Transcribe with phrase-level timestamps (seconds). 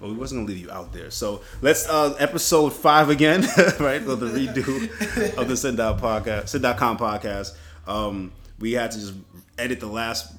[0.00, 1.10] Well, we wasn't gonna leave you out there.
[1.10, 3.42] So let's uh episode five again,
[3.80, 4.02] right?
[4.02, 7.54] So the redo of the Sit Down podcast, Sit.com podcast.
[7.86, 9.14] Um, we had to just
[9.58, 10.32] edit the last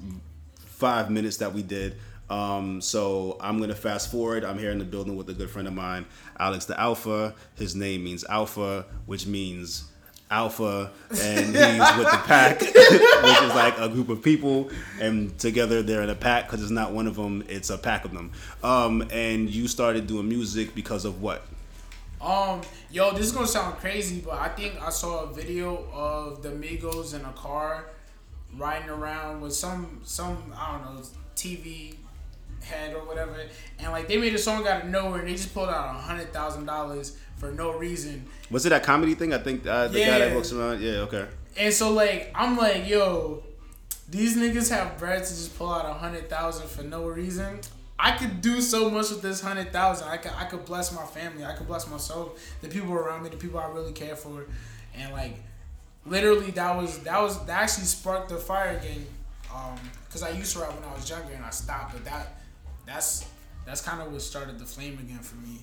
[0.66, 1.96] five minutes that we did.
[2.28, 4.44] Um, so I'm gonna fast forward.
[4.44, 6.06] I'm here in the building with a good friend of mine,
[6.38, 7.34] Alex DaAlpha.
[7.56, 9.84] His name means Alpha, which means
[10.32, 15.82] Alpha, and he's with the pack, which is like a group of people, and together
[15.82, 18.32] they're in a pack because it's not one of them; it's a pack of them.
[18.64, 21.44] Um, and you started doing music because of what?
[22.22, 26.42] Um, yo, this is gonna sound crazy, but I think I saw a video of
[26.42, 27.90] the Migos in a car
[28.56, 31.02] riding around with some some I don't know
[31.36, 31.96] TV
[32.62, 33.36] head or whatever,
[33.78, 35.98] and like they made a song out of nowhere and they just pulled out a
[35.98, 38.24] hundred thousand dollars for no reason.
[38.52, 39.34] Was it that comedy thing?
[39.34, 40.80] I think uh, the guy that walks around.
[40.80, 41.26] Yeah, okay.
[41.56, 43.42] And so like I'm like, yo,
[44.08, 47.58] these niggas have bread to just pull out a hundred thousand for no reason.
[47.98, 50.06] I could do so much with this hundred thousand.
[50.08, 51.44] I could I could bless my family.
[51.44, 54.46] I could bless myself, the people around me, the people I really care for,
[54.94, 55.34] and like
[56.06, 59.04] literally that was that was that actually sparked the fire again.
[59.52, 59.78] Um,
[60.12, 62.38] cause I used to rap when I was younger and I stopped, but that
[62.86, 63.26] that's
[63.66, 65.58] that's kind of what started the flame again for me.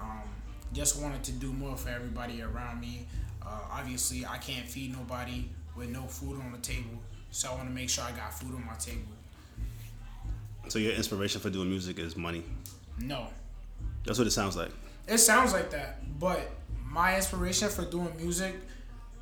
[0.00, 0.22] Um,
[0.72, 3.06] just wanted to do more for everybody around me.
[3.42, 6.98] Uh, obviously, I can't feed nobody with no food on the table,
[7.30, 9.02] so I want to make sure I got food on my table.
[10.68, 12.42] So your inspiration for doing music is money?
[13.00, 13.28] No.
[14.04, 14.70] That's what it sounds like.
[15.06, 16.50] It sounds like that, but
[16.84, 18.54] my inspiration for doing music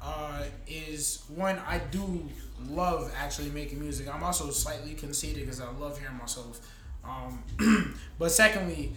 [0.02, 2.28] uh, is one I do
[2.68, 4.12] love actually making music.
[4.12, 6.60] I'm also slightly conceited because I love hearing myself.
[7.04, 8.92] Um, but secondly,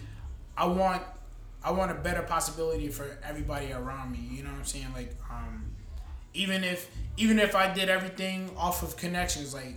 [0.56, 1.02] I want
[1.62, 4.26] I want a better possibility for everybody around me.
[4.30, 4.86] You know what I'm saying?
[4.94, 5.64] Like, um,
[6.32, 9.74] even if even if I did everything off of connections, like,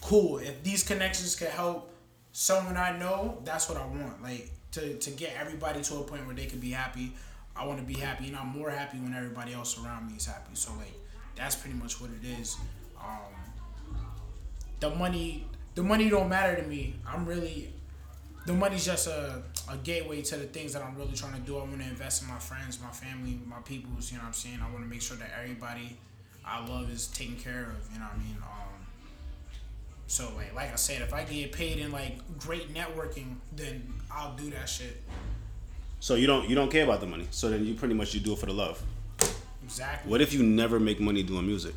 [0.00, 0.38] cool.
[0.38, 1.92] If these connections could help
[2.32, 4.22] someone I know, that's what I want.
[4.22, 7.12] Like to to get everybody to a point where they can be happy.
[7.56, 10.26] I want to be happy, and I'm more happy when everybody else around me is
[10.26, 10.54] happy.
[10.54, 10.94] So like,
[11.36, 12.56] that's pretty much what it is.
[12.98, 13.34] Um,
[14.80, 16.96] the money, the money don't matter to me.
[17.06, 17.74] I'm really
[18.46, 21.56] the money's just a, a gateway to the things that I'm really trying to do.
[21.56, 24.10] I want to invest in my friends, my family, my peoples.
[24.10, 24.58] You know what I'm saying?
[24.62, 25.96] I want to make sure that everybody
[26.44, 27.92] I love is taken care of.
[27.92, 28.36] You know what I mean?
[28.42, 28.86] Um,
[30.06, 34.36] so like like I said, if I get paid in like great networking, then I'll
[34.36, 35.02] do that shit.
[36.00, 37.26] So you don't you don't care about the money.
[37.30, 38.82] So then you pretty much you do it for the love.
[39.64, 40.10] Exactly.
[40.10, 41.74] What if you never make money doing music?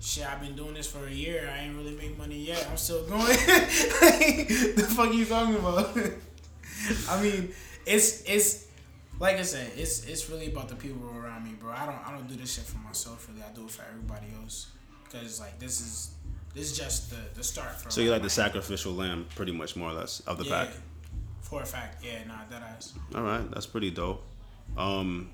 [0.00, 1.50] shit, I've been doing this for a year.
[1.52, 2.66] I ain't really make money yet.
[2.70, 3.26] I'm still going.
[3.26, 5.96] the fuck you talking about?
[7.08, 7.52] I mean,
[7.86, 8.66] it's it's
[9.18, 11.72] like I said, it's it's really about the people around me, bro.
[11.72, 13.42] I don't I don't do this shit for myself really.
[13.42, 14.68] I do it for everybody else
[15.04, 16.10] because like this is
[16.54, 17.90] this is just the the start for.
[17.90, 20.74] So you're like the sacrificial lamb, pretty much more or less of the yeah, pack.
[21.40, 22.92] For a fact, yeah, nah, that ass.
[23.14, 24.22] All right, that's pretty dope.
[24.76, 25.30] Um,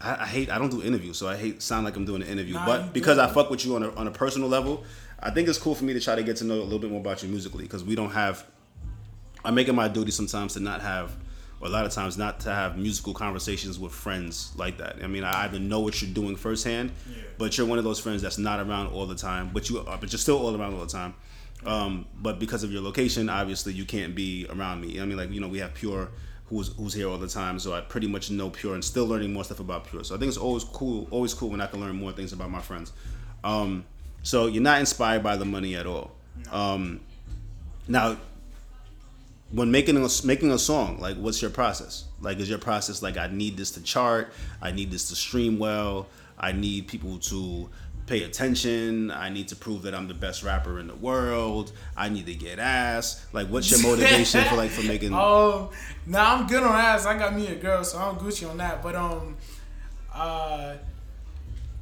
[0.00, 2.28] I, I, hate I don't do interviews, so I hate sound like I'm doing an
[2.28, 2.54] interview.
[2.54, 4.84] Nah, but because I fuck with you on a on a personal level,
[5.20, 6.90] I think it's cool for me to try to get to know a little bit
[6.90, 8.46] more about you musically because we don't have.
[9.46, 11.16] I make it my duty sometimes to not have,
[11.60, 14.96] or a lot of times not to have musical conversations with friends like that.
[15.02, 17.22] I mean, I either know what you're doing firsthand, yeah.
[17.38, 19.98] but you're one of those friends that's not around all the time, but you are,
[19.98, 21.14] but you're still all around all the time.
[21.64, 25.00] Um, but because of your location, obviously you can't be around me.
[25.00, 26.10] I mean, like you know, we have pure
[26.48, 27.58] who's who's here all the time.
[27.58, 30.04] So I pretty much know Pure and still learning more stuff about Pure.
[30.04, 32.50] So I think it's always cool, always cool when I can learn more things about
[32.50, 32.92] my friends.
[33.44, 33.84] Um,
[34.22, 36.12] so you're not inspired by the money at all.
[36.50, 37.00] Um,
[37.88, 38.16] now,
[39.52, 42.04] when making a making a song, like what's your process?
[42.20, 45.58] Like is your process like I need this to chart, I need this to stream
[45.58, 46.08] well,
[46.38, 47.68] I need people to
[48.06, 49.10] pay attention.
[49.10, 51.72] I need to prove that I'm the best rapper in the world.
[51.96, 53.26] I need to get ass.
[53.32, 55.12] Like, what's your motivation for like for making?
[55.12, 55.70] Um,
[56.06, 57.06] now I'm good on ass.
[57.06, 58.82] I got me a girl, so I'm Gucci on that.
[58.82, 59.36] But um,
[60.14, 60.74] uh,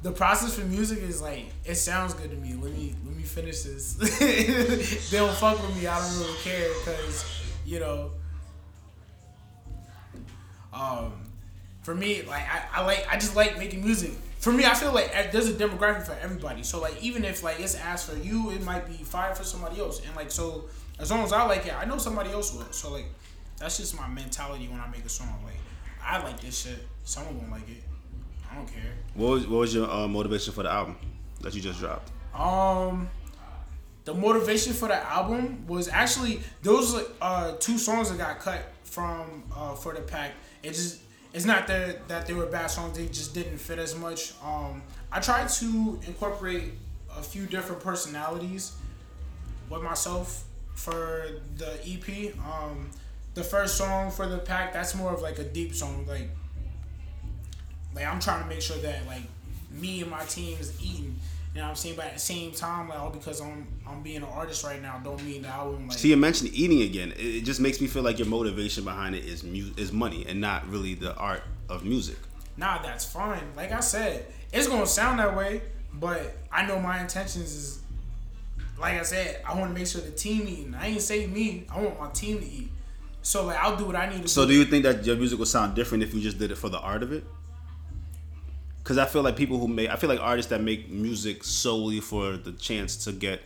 [0.01, 2.53] the process for music is like it sounds good to me.
[2.53, 3.93] Let me let me finish this.
[5.11, 5.87] they don't fuck with me.
[5.87, 8.11] I don't really care because you know.
[10.73, 11.13] Um,
[11.83, 14.11] for me, like I, I like I just like making music
[14.45, 16.61] for me, I feel like there's a demographic for everybody.
[16.61, 19.79] So like even if like it's asked for you, it might be fire for somebody
[19.79, 20.05] else.
[20.05, 20.65] And like so,
[20.99, 22.71] as long as I like it, I know somebody else will.
[22.71, 23.07] So like
[23.57, 25.35] that's just my mentality when I make a song.
[25.43, 25.57] Like
[25.99, 27.81] I like this shit, someone won't like it.
[28.51, 28.93] I don't care.
[29.15, 30.97] What was what was your uh, motivation for the album
[31.41, 32.11] that you just dropped?
[32.35, 33.09] Um,
[34.05, 39.43] the motivation for the album was actually those uh two songs that got cut from
[39.55, 40.31] uh for the pack.
[40.63, 41.01] It just
[41.33, 44.33] it's not that that they were bad songs; they just didn't fit as much.
[44.41, 44.81] Um,
[45.11, 46.71] I tried to incorporate
[47.17, 48.73] a few different personalities
[49.69, 52.37] with myself for the EP.
[52.39, 52.89] Um,
[53.33, 56.05] the first song for the pack that's more of like a deep song.
[56.07, 56.29] Like,
[57.93, 59.23] like I'm trying to make sure that like
[59.71, 61.19] me and my team is eating.
[61.55, 61.95] You know what I'm saying?
[61.95, 64.99] But at the same time, like, all because I'm I'm being an artist right now,
[65.01, 65.97] don't mean that I won't like.
[65.97, 67.13] See, you mentioned eating again.
[67.15, 70.41] It just makes me feel like your motivation behind it is mu- is money and
[70.41, 72.17] not really the art of music.
[72.57, 73.41] Nah, that's fine.
[73.55, 75.61] Like I said, it's gonna sound that way,
[75.93, 77.79] but I know my intentions is.
[78.77, 80.75] Like I said, I want to make sure the team eating.
[80.75, 81.65] I ain't say me.
[81.73, 82.69] I want my team to eat.
[83.21, 84.51] So like I'll do what I need to So do.
[84.51, 86.67] do you think that your music would sound different if you just did it for
[86.67, 87.23] the art of it?
[88.85, 91.99] Because I feel like people who make, I feel like artists that make music solely
[91.99, 93.41] for the chance to get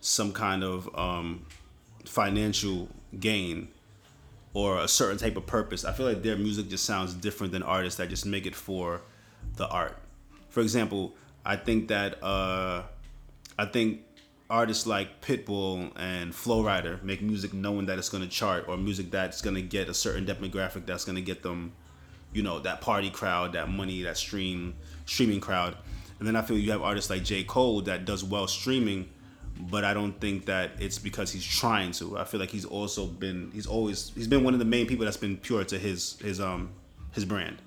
[0.00, 1.46] some kind of um,
[2.04, 2.88] financial
[3.20, 3.68] gain
[4.54, 5.84] or a certain type of purpose.
[5.84, 9.02] I feel like their music just sounds different than artists that just make it for
[9.54, 9.96] the art.
[10.48, 11.14] For example,
[11.46, 12.82] I think that uh,
[13.56, 14.00] I think
[14.50, 18.76] artists like Pitbull and Flo Rida make music knowing that it's going to chart or
[18.76, 21.72] music that's going to get a certain demographic that's going to get them,
[22.32, 24.74] you know, that party crowd, that money, that stream
[25.06, 25.76] streaming crowd.
[26.18, 27.44] And then I feel you have artists like J.
[27.44, 29.08] Cole that does well streaming,
[29.58, 32.18] but I don't think that it's because he's trying to.
[32.18, 35.04] I feel like he's also been he's always he's been one of the main people
[35.04, 36.70] that's been pure to his his um
[37.12, 37.60] his brand.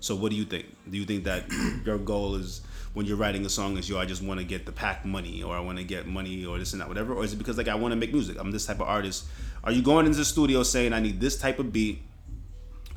[0.00, 0.66] So what do you think?
[0.90, 1.44] Do you think that
[1.84, 2.62] your goal is
[2.94, 5.42] when you're writing a song is yo I just want to get the pack money
[5.42, 7.58] or I want to get money or this and that whatever or is it because
[7.58, 8.38] like I want to make music?
[8.40, 9.26] I'm this type of artist.
[9.64, 12.00] Are you going into the studio saying I need this type of beat?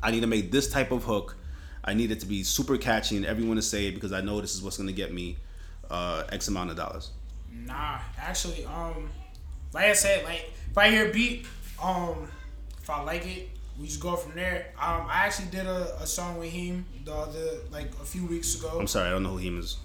[0.02, 1.36] I need to make this type of hook.
[1.84, 4.40] I need it to be super catchy and everyone to say it because I know
[4.40, 5.36] this is what's going to get me
[5.90, 7.10] uh, X amount of dollars.
[7.52, 9.10] Nah, actually, um,
[9.72, 11.46] like I said, like if I hear a beat,
[11.82, 12.28] um,
[12.78, 13.48] if I like it,
[13.78, 14.72] we just go from there.
[14.76, 18.58] Um, I actually did a, a song with him the other like a few weeks
[18.58, 18.76] ago.
[18.78, 19.78] I'm sorry, I don't know who him is.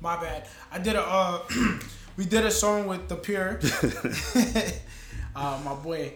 [0.00, 0.48] My bad.
[0.70, 1.42] I did a uh,
[2.16, 3.60] we did a song with the Pure,
[5.36, 6.12] uh, my boy,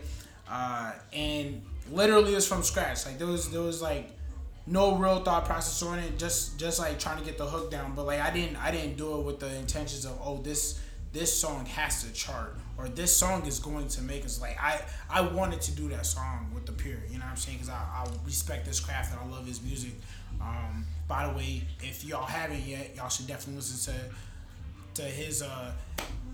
[0.48, 1.62] uh, and
[1.92, 3.06] literally it's from scratch.
[3.06, 4.10] Like there was there was like
[4.66, 6.18] no real thought process on it.
[6.18, 7.94] Just just like trying to get the hook down.
[7.94, 10.80] But like I didn't I didn't do it with the intentions of oh this
[11.12, 14.80] this song has to chart or this song is going to make us like I
[15.10, 16.98] I wanted to do that song with the Pure.
[17.10, 17.58] You know what I'm saying?
[17.58, 19.92] Because I, I respect this craft and I love his music.
[20.40, 25.42] Um, by the way, if y'all haven't yet, y'all should definitely listen to to his
[25.42, 25.72] uh,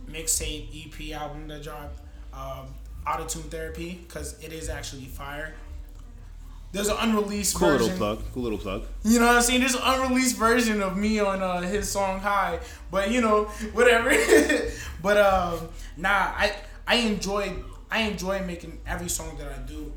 [0.09, 2.01] mixtape EP album that dropped,
[2.33, 2.67] um,
[3.07, 5.55] Autotune Therapy, because it is actually fire.
[6.71, 7.83] There's an unreleased Cool version.
[7.93, 8.25] little plug.
[8.35, 8.85] Cool little plug.
[9.03, 9.61] You know what I'm saying?
[9.61, 12.61] There's an unreleased version of me on uh, his song High,
[12.91, 14.11] but you know, whatever.
[15.03, 16.55] but um, nah, I
[16.87, 17.55] I enjoy
[17.91, 19.93] I enjoy making every song that I do.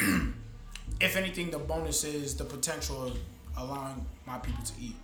[0.00, 0.34] Um,
[1.00, 3.16] if anything, the bonus is the potential of
[3.56, 4.96] allowing my people to eat.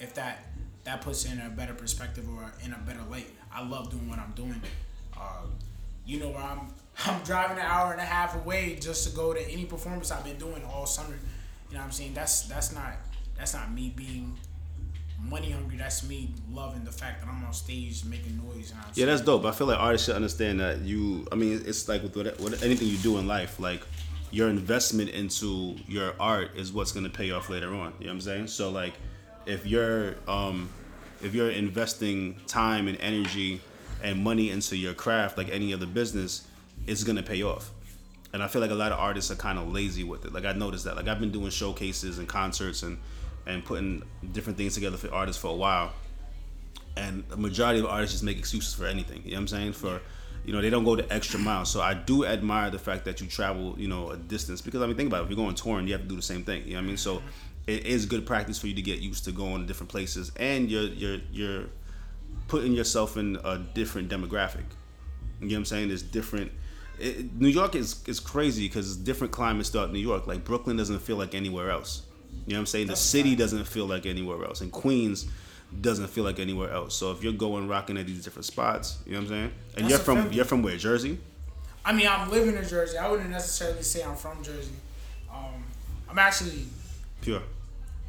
[0.00, 0.46] If that
[0.84, 4.08] that puts it in a better perspective or in a better light, I love doing
[4.08, 4.62] what I'm doing.
[5.18, 5.46] Uh,
[6.06, 6.68] you know where I'm
[7.06, 10.24] I'm driving an hour and a half away just to go to any performance I've
[10.24, 11.14] been doing all summer.
[11.68, 12.14] You know what I'm saying?
[12.14, 12.92] That's that's not
[13.36, 14.38] that's not me being
[15.18, 15.76] money hungry.
[15.76, 18.70] That's me loving the fact that I'm on stage making noise.
[18.70, 19.08] You know Yeah, saying?
[19.08, 19.44] that's dope.
[19.44, 21.26] I feel like artists should understand that you.
[21.32, 23.82] I mean, it's like with, what, with anything you do in life, like
[24.30, 27.92] your investment into your art is what's gonna pay off later on.
[27.98, 28.46] You know what I'm saying?
[28.48, 28.94] So like,
[29.46, 30.68] if you're um,
[31.22, 33.60] if you're investing time and energy
[34.04, 36.46] and money into your craft, like any other business,
[36.86, 37.72] it's gonna pay off.
[38.32, 40.32] And I feel like a lot of artists are kind of lazy with it.
[40.32, 40.94] Like I noticed that.
[40.94, 42.98] Like I've been doing showcases and concerts and
[43.46, 45.92] and putting different things together for artists for a while
[46.96, 49.22] and the majority of artists just make excuses for anything.
[49.24, 49.72] You know what I'm saying?
[49.72, 50.00] For
[50.44, 51.64] you know, they don't go the extra mile.
[51.64, 54.86] So I do admire the fact that you travel, you know, a distance because I
[54.86, 55.24] mean, think about it.
[55.24, 56.64] If you're going touring, you have to do the same thing.
[56.64, 56.96] You know what I mean?
[56.96, 57.22] So
[57.66, 60.70] it is good practice for you to get used to going to different places, and
[60.70, 61.64] you're you're you're
[62.48, 64.64] putting yourself in a different demographic.
[65.40, 65.88] You know what I'm saying?
[65.88, 66.52] There's different.
[66.98, 70.26] It, New York is is crazy because different climates throughout New York.
[70.26, 72.02] Like Brooklyn doesn't feel like anywhere else.
[72.46, 72.86] You know what I'm saying?
[72.88, 75.26] The city doesn't feel like anywhere else, and Queens
[75.80, 76.94] doesn't feel like anywhere else.
[76.94, 79.52] So if you're going rocking at these different spots, you know what I'm saying?
[79.76, 80.76] And That's you're from you're from where?
[80.76, 81.18] Jersey?
[81.84, 82.96] I mean, I'm living in Jersey.
[82.96, 84.72] I wouldn't necessarily say I'm from Jersey.
[85.30, 85.64] Um,
[86.08, 86.66] I'm actually
[87.20, 87.42] Pure.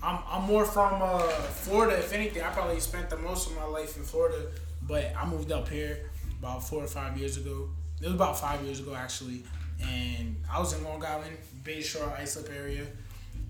[0.06, 1.98] I'm, I'm more from uh, Florida.
[1.98, 4.38] If anything, I probably spent the most of my life in Florida,
[4.84, 7.70] but I moved up here about four or five years ago.
[8.00, 9.44] It was about five years ago actually,
[9.82, 12.86] and I was in Long Island, Bayshore, Islip area,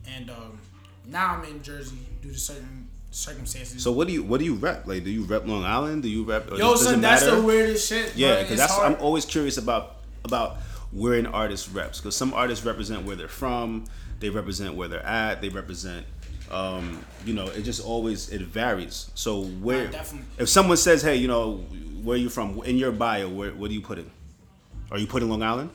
[0.08, 0.60] and um,
[1.06, 3.84] now I'm in Jersey due to certain circumstances.
[3.84, 4.88] So what do you what do you rep?
[4.88, 6.04] Like, do you rep Long Island?
[6.04, 6.50] Do you rep?
[6.52, 7.36] Yo, does son, that's matter?
[7.38, 8.16] the weirdest shit.
[8.16, 8.94] Yeah, because that's hard.
[8.94, 10.58] I'm always curious about about
[10.92, 13.86] where an artist reps because some artists represent where they're from,
[14.20, 16.06] they represent where they're at, they represent
[16.52, 19.10] Um, you know, it just always it varies.
[19.16, 19.90] So where,
[20.38, 21.58] if someone says, "Hey, you know,
[22.04, 24.06] where are you from?" in your bio, where what do you put it?
[24.92, 25.72] Are you putting Long Island?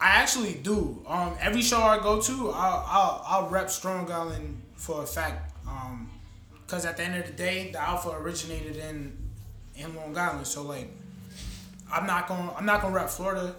[0.00, 1.02] I actually do.
[1.06, 5.52] Um, every show I go to, I'll I'll, I'll rep Strong Island for a fact.
[5.68, 6.10] Um,
[6.66, 9.16] cause at the end of the day, the Alpha originated in
[9.76, 10.46] in Long Island.
[10.46, 10.90] So like,
[11.92, 13.54] I'm not gonna I'm not gonna rep Florida.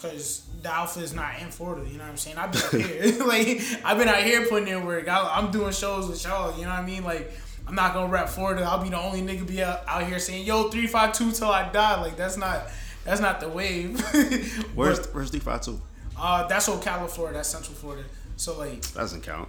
[0.00, 2.38] Cause the Alpha is not in Florida, you know what I'm saying?
[2.38, 5.06] I've been out here, like I've been out here putting in work.
[5.08, 7.04] I, I'm doing shows with y'all, you know what I mean?
[7.04, 7.30] Like
[7.68, 8.62] I'm not gonna rap Florida.
[8.64, 11.48] I'll be the only nigga be out, out here saying yo three five two till
[11.50, 12.00] I die.
[12.00, 12.66] Like that's not
[13.04, 14.00] that's not the wave.
[14.74, 15.80] Where's But, Where's three five two?
[16.18, 17.38] uh, that's Ocala, Florida.
[17.38, 18.04] That's Central Florida.
[18.36, 19.48] So like, That doesn't count.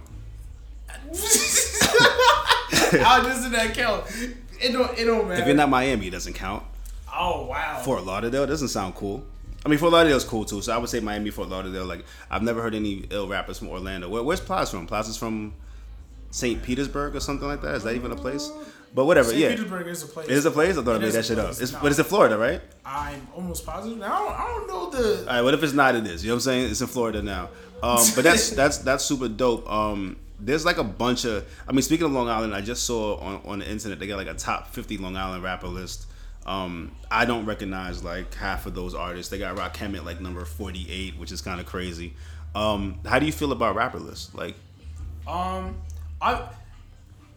[3.00, 4.04] how does that count?
[4.60, 4.98] It don't.
[4.98, 5.40] It don't matter.
[5.40, 6.62] If you're not Miami, it doesn't count.
[7.12, 7.80] oh wow.
[7.84, 9.24] Fort Lauderdale doesn't sound cool.
[9.66, 10.62] I mean, Fort Lauderdale's cool too.
[10.62, 11.84] So I would say Miami, Fort Lauderdale.
[11.86, 14.08] Like I've never heard any ill rappers from Orlando.
[14.08, 14.86] Where, where's Plaza from?
[14.86, 15.54] Plaza's from
[16.30, 16.62] St.
[16.62, 17.74] Petersburg or something like that.
[17.74, 18.48] Is that even a place?
[18.94, 19.30] But whatever.
[19.30, 19.40] St.
[19.40, 20.28] yeah, Petersburg is a place.
[20.28, 20.78] it is a place.
[20.78, 21.50] I thought I made that shit up.
[21.50, 21.80] It's, No.
[21.82, 22.62] but it's in Florida, right?
[22.84, 24.00] I'm almost positive.
[24.00, 24.32] I don't.
[24.40, 25.20] I don't know the.
[25.22, 25.42] All right.
[25.42, 25.96] What if it's not?
[25.96, 26.22] It is.
[26.24, 26.70] You know what I'm saying?
[26.70, 27.48] It's in Florida now.
[27.82, 29.68] Um, but that's that's that's super dope.
[29.68, 31.44] Um, there's like a bunch of.
[31.68, 34.16] I mean, speaking of Long Island, I just saw on on the internet they got
[34.16, 36.06] like a top 50 Long Island rapper list.
[36.46, 39.30] Um, I don't recognize like half of those artists.
[39.30, 42.14] They got Rakim at like number 48, which is kind of crazy.
[42.54, 44.34] Um, how do you feel about rapper lists?
[44.34, 44.54] Like,
[45.26, 45.76] Um,
[46.20, 46.48] I.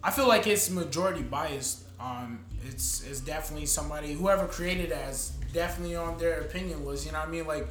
[0.02, 1.84] I feel like it's majority biased.
[2.00, 7.06] Um, it's it's definitely somebody whoever created as definitely on their opinion list.
[7.06, 7.48] You know what I mean?
[7.48, 7.68] Like.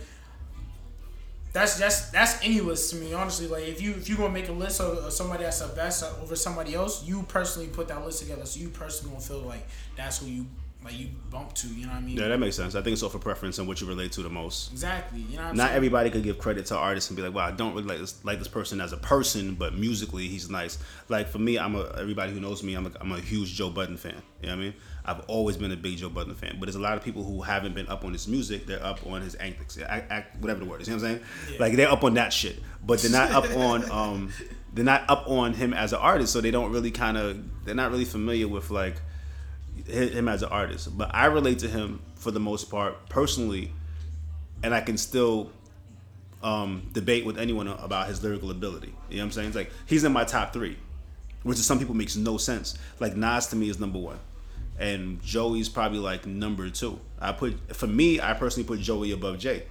[1.55, 3.47] That's that's that's any list to me, honestly.
[3.47, 6.05] Like if you if you gonna make a list of, of somebody that's the best
[6.23, 9.67] over somebody else, you personally put that list together, so you personally gonna feel like
[9.97, 10.47] that's who you
[10.85, 11.69] like you bump to.
[11.69, 12.17] You know what I mean?
[12.17, 12.75] yeah, that makes sense.
[12.75, 14.71] I think it's all for preference and what you relate to the most.
[14.73, 15.21] Exactly.
[15.21, 15.77] You know what I'm Not saying?
[15.77, 18.25] everybody could give credit to artists and be like, "Wow, I don't really like this
[18.25, 21.93] like this person as a person, but musically he's nice." Like for me, I'm a
[21.99, 24.23] everybody who knows me, I'm a, I'm a huge Joe Budden fan.
[24.41, 24.75] You know what I mean?
[25.05, 27.43] I've always been a big Joe Budden fan, but there's a lot of people who
[27.43, 28.67] haven't been up on his music.
[28.67, 30.89] They're up on his antics, act, act, whatever the word is.
[30.89, 31.27] You know what I'm saying?
[31.55, 31.57] Yeah.
[31.61, 34.33] Like they're up on that shit, but they're not up on um
[34.75, 37.75] they're not up on him as an artist, so they don't really kind of they're
[37.75, 39.01] not really familiar with like
[39.89, 40.97] him as an artist.
[40.97, 43.73] But I relate to him for the most part personally,
[44.63, 45.51] and I can still
[46.43, 48.95] um, debate with anyone about his lyrical ability.
[49.09, 49.47] You know what I'm saying?
[49.49, 50.77] It's like he's in my top three,
[51.43, 52.77] which to some people makes no sense.
[53.01, 54.19] Like Nas to me is number one,
[54.79, 57.01] and Joey's probably like number two.
[57.21, 59.65] I put for me, I personally put Joey above Jay.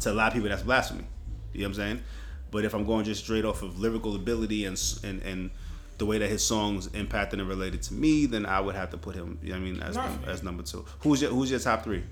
[0.00, 1.04] To a lot of people, that's blasphemy.
[1.52, 2.02] You know what I'm saying?
[2.50, 5.50] But if I'm going just straight off of lyrical ability and and and
[6.00, 8.96] the way that his songs impacted and related to me, then I would have to
[8.96, 9.38] put him.
[9.42, 9.80] You know what I mean?
[9.80, 10.84] As as number two.
[11.00, 12.02] Who's your Who's your top three?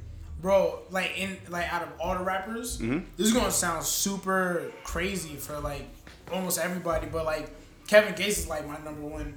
[0.40, 3.00] bro like in like out of all the rappers Mm-hmm.
[3.16, 5.82] this is gonna sound super crazy for like
[6.32, 7.50] almost everybody but like
[7.88, 9.34] kevin gates is like my number one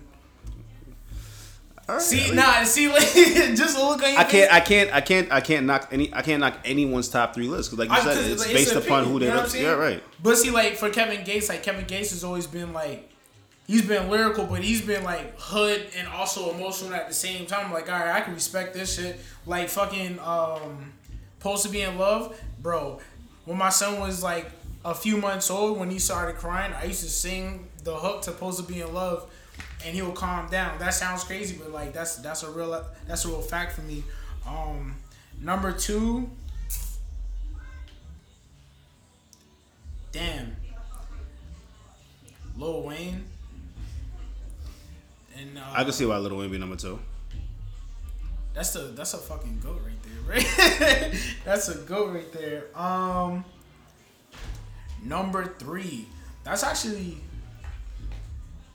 [1.87, 3.01] right, see nah see like
[3.55, 6.21] just look on your I can't, I can't, I can't, I can't knock any, I
[6.21, 8.99] can't knock anyone's top three list because, like you I- said, it's like, based upon
[9.05, 9.25] opinion, who they.
[9.25, 10.03] you know look- yeah, right.
[10.21, 13.10] But see, like for Kevin Gates, like Kevin Gates has always been like,
[13.67, 17.71] he's been lyrical, but he's been like hood and also emotional at the same time.
[17.71, 19.19] Like, all right, I can respect this shit.
[19.45, 20.93] Like fucking um,
[21.37, 22.99] supposed to be in love, bro.
[23.45, 24.51] When my son was like
[24.85, 28.31] a few months old, when he started crying, I used to sing the hook to
[28.31, 29.29] "Supposed to Be in Love,"
[29.85, 30.77] and he would calm down.
[30.79, 34.03] That sounds crazy, but like that's that's a real that's a real fact for me.
[34.47, 34.95] Um,
[35.41, 36.29] number two.
[40.11, 40.55] Damn.
[42.57, 43.23] Lil Wayne.
[45.41, 46.99] And uh, I can see why Lil Wayne be number two.
[48.53, 51.13] that's a that's a fucking goat right there, right?
[51.45, 52.65] that's a goat right there.
[52.77, 53.43] Um,
[55.03, 56.05] number three.
[56.43, 57.17] That's actually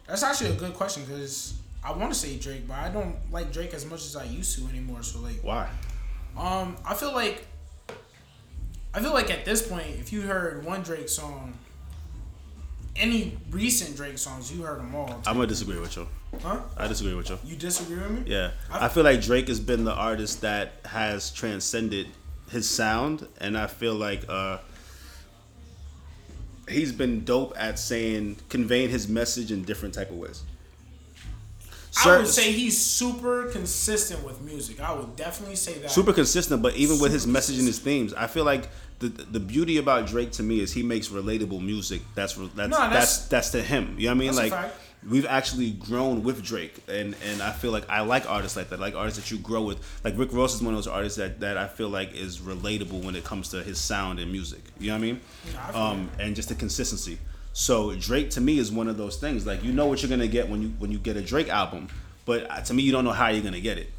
[0.07, 1.55] that's actually a good question because
[1.85, 4.59] I want to say Drake, but I don't like Drake as much as I used
[4.59, 5.03] to anymore.
[5.03, 5.69] So like, Why?
[6.37, 7.47] um, I feel like
[8.93, 11.55] I feel like at this point, if you heard one Drake song,
[12.97, 15.23] any recent Drake songs, you heard them all.
[15.27, 16.09] I'm gonna disagree with you.
[16.43, 16.61] Huh?
[16.76, 17.38] I disagree with you.
[17.45, 18.23] You disagree with me?
[18.26, 22.09] Yeah, I- I feel like Drake has been the artist that has transcended
[22.50, 24.59] his sound, and I feel like uh,
[26.69, 30.43] he's been dope at saying conveying his message in different type of ways.
[32.05, 34.81] I would say he's super consistent with music.
[34.81, 35.90] I would definitely say that.
[35.90, 39.40] super consistent, but even with his message and his themes, I feel like the the
[39.40, 42.02] beauty about Drake to me is he makes relatable music.
[42.14, 43.95] That's that's No, that's, that's- that's to him.
[43.99, 44.37] You know what I mean?
[44.37, 44.73] Like.
[45.09, 48.81] We've actually grown with Drake, and and I feel like I like artists like that,
[48.81, 49.79] like artists that you grow with.
[50.05, 53.05] Like Rick Ross is one of those artists that that I feel like is relatable
[53.05, 54.63] when it comes to his sound and music.
[54.79, 55.21] You know what I mean?
[55.59, 57.19] I um, and just the consistency.
[57.53, 59.47] So Drake to me is one of those things.
[59.47, 61.89] Like you know what you're gonna get when you when you get a Drake album,
[62.25, 63.91] but uh, to me you don't know how you're gonna get it.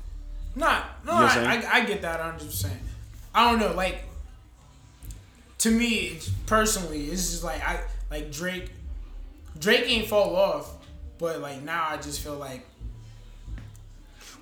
[0.56, 2.46] Not, no, You know I, I, I get that 100.
[2.46, 2.74] percent
[3.36, 4.04] I don't know, like
[5.60, 8.72] to me personally, it's just like I like Drake.
[9.60, 10.72] Drake ain't fall off,
[11.20, 12.66] but like now I just feel like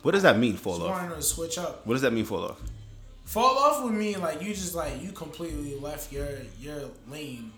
[0.02, 0.56] What does that mean?
[0.58, 0.92] Fall off.
[0.92, 1.86] wanting to switch up.
[1.86, 2.26] What does that mean?
[2.26, 2.62] Fall off.
[3.26, 6.28] Fall off would mean like you just like you completely left your
[6.60, 7.52] your lane,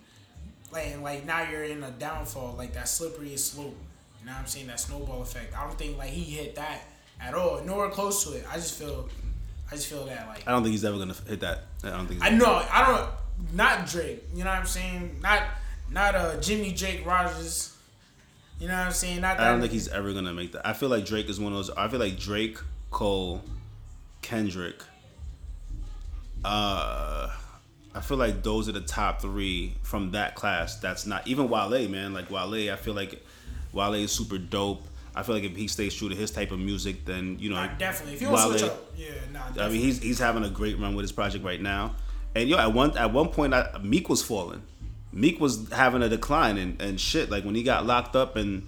[0.72, 3.78] like and like now you're in a downfall, like that slippery slope.
[4.20, 4.68] You know what I'm saying?
[4.68, 5.58] That snowball effect.
[5.58, 6.82] I don't think like he hit that
[7.20, 8.46] at all, nowhere close to it.
[8.50, 9.10] I just feel,
[9.72, 11.64] I just feel that like I don't think he's ever gonna hit that.
[11.84, 12.24] I don't think.
[12.24, 13.10] I know I don't
[13.54, 14.24] not Drake.
[14.34, 15.20] You know what I'm saying?
[15.22, 15.44] Not
[15.92, 17.76] not uh Jimmy Jake Rogers.
[18.60, 19.22] You know what I'm saying?
[19.22, 19.40] Not.
[19.40, 20.66] I don't think he's ever gonna make that.
[20.68, 21.70] I feel like Drake is one of those.
[21.72, 22.58] I feel like Drake,
[22.90, 23.44] Cole,
[24.22, 24.82] Kendrick.
[26.44, 27.30] Uh,
[27.94, 30.78] I feel like those are the top three from that class.
[30.78, 32.14] That's not even Wale, man.
[32.14, 33.24] Like Wale, I feel like
[33.74, 34.84] Wale is super dope.
[35.16, 37.56] I feel like if he stays true to his type of music, then you know,
[37.56, 38.16] Nah, definitely.
[38.16, 39.40] If you Wale- switch up, yeah, nah.
[39.48, 39.64] Definitely.
[39.64, 41.96] I mean, he's he's having a great run with his project right now.
[42.36, 44.62] And yo, at one at one point, I, Meek was falling.
[45.18, 47.32] Meek was having a decline and, and shit.
[47.32, 48.68] Like when he got locked up and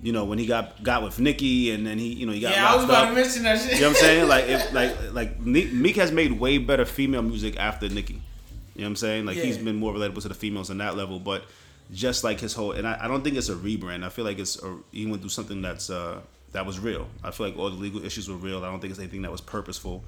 [0.00, 2.52] you know when he got got with Nicki and then he you know he got
[2.52, 3.08] yeah, I was about up.
[3.10, 3.74] to mention that shit.
[3.74, 4.28] You know what I'm saying?
[4.28, 8.14] Like if like like Meek, has made way better female music after Nicki.
[8.14, 8.20] You
[8.82, 9.26] know what I'm saying?
[9.26, 11.44] Like he's been more relatable to the females on that level, but
[11.92, 14.04] just like his whole and I, I don't think it's a rebrand.
[14.04, 16.20] I feel like it's a, he went through something that's uh
[16.52, 17.08] that was real.
[17.24, 18.64] I feel like all the legal issues were real.
[18.64, 20.04] I don't think it's anything that was purposeful.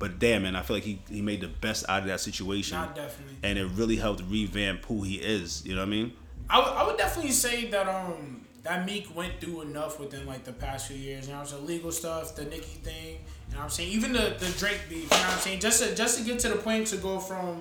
[0.00, 2.78] But damn man, I feel like he, he made the best out of that situation.
[2.78, 3.36] Nah, definitely.
[3.42, 5.64] And it really helped revamp who he is.
[5.64, 6.12] You know what I mean?
[6.48, 10.44] I would, I would definitely say that um that Meek went through enough within like
[10.44, 11.26] the past few years.
[11.26, 11.66] You know what I'm?
[11.66, 13.18] Legal stuff, the Nicki thing.
[13.48, 13.90] You know what I'm saying?
[13.90, 15.02] Even the, the Drake beef.
[15.02, 15.60] You know what I'm saying?
[15.60, 17.60] Just to just to get to the point to go from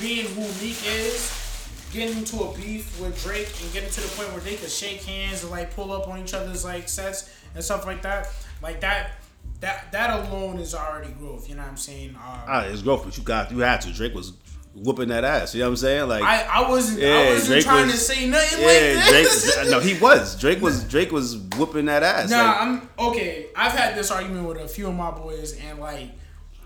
[0.00, 4.30] being who Meek is, getting into a beef with Drake, and getting to the point
[4.30, 7.64] where they could shake hands and like pull up on each other's like sets and
[7.64, 8.30] stuff like that.
[8.62, 9.12] Like that.
[9.60, 12.10] That, that alone is already growth, you know what I'm saying?
[12.10, 13.92] Um, Ah, it's growth, but you got you had to.
[13.92, 14.32] Drake was
[14.74, 15.54] whooping that ass.
[15.54, 16.08] You know what I'm saying?
[16.08, 19.08] Like I, I wasn't I Yeah, wasn't Drake trying was- to say nothing Yeah, like
[19.08, 19.70] Drake.
[19.70, 20.36] No, he was.
[20.38, 20.84] Drake was.
[20.84, 22.30] Drake was whooping that ass.
[22.30, 23.46] Nah, Like, I'm okay.
[23.56, 26.10] I've had this argument with a few of my boys, and like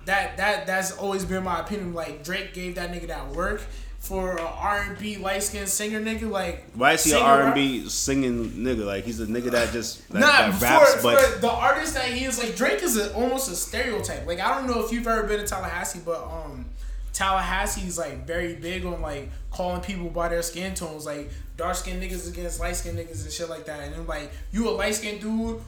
[0.07, 1.95] that that that's always been my opinion.
[1.95, 3.62] Like Drake gave that nigga that work
[3.99, 6.31] for R and B light skinned singer nigga.
[6.31, 8.87] Like why is he an R&B singing nigga?
[8.87, 12.07] Like he's a nigga that just that, Nah, that for, but for the artist that
[12.07, 14.27] he is, like Drake is a, almost a stereotype.
[14.27, 16.67] Like I don't know if you've ever been to Tallahassee, but um,
[17.13, 22.03] Tallahassee's like very big on like calling people by their skin tones, like dark skinned
[22.03, 23.81] niggas against light skinned niggas and shit like that.
[23.81, 25.61] And then like you a light skinned dude,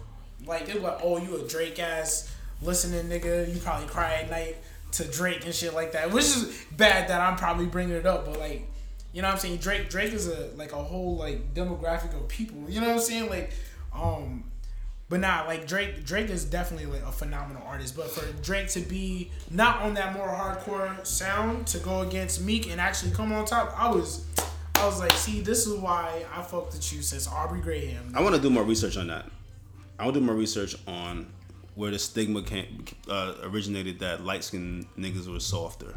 [0.47, 4.57] like they're like, oh you a Drake ass listening nigga, you probably cry at night
[4.93, 8.27] to Drake and shit like that, which is bad that I'm probably bringing it up,
[8.27, 8.67] but like.
[9.13, 9.57] You know what I'm saying?
[9.57, 12.71] Drake Drake is a like a whole like demographic of people.
[12.71, 13.29] You know what I'm saying?
[13.29, 13.51] Like,
[13.93, 14.45] um,
[15.09, 17.97] but nah, like Drake Drake is definitely like a phenomenal artist.
[17.97, 22.71] But for Drake to be not on that more hardcore sound to go against Meek
[22.71, 24.25] and actually come on top, I was
[24.77, 28.13] I was like, see, this is why I fucked with you since Aubrey Graham.
[28.15, 29.27] I want to do more research on that.
[29.99, 31.27] I want to do more research on
[31.75, 35.95] where the stigma came, uh, originated that light skinned niggas were softer.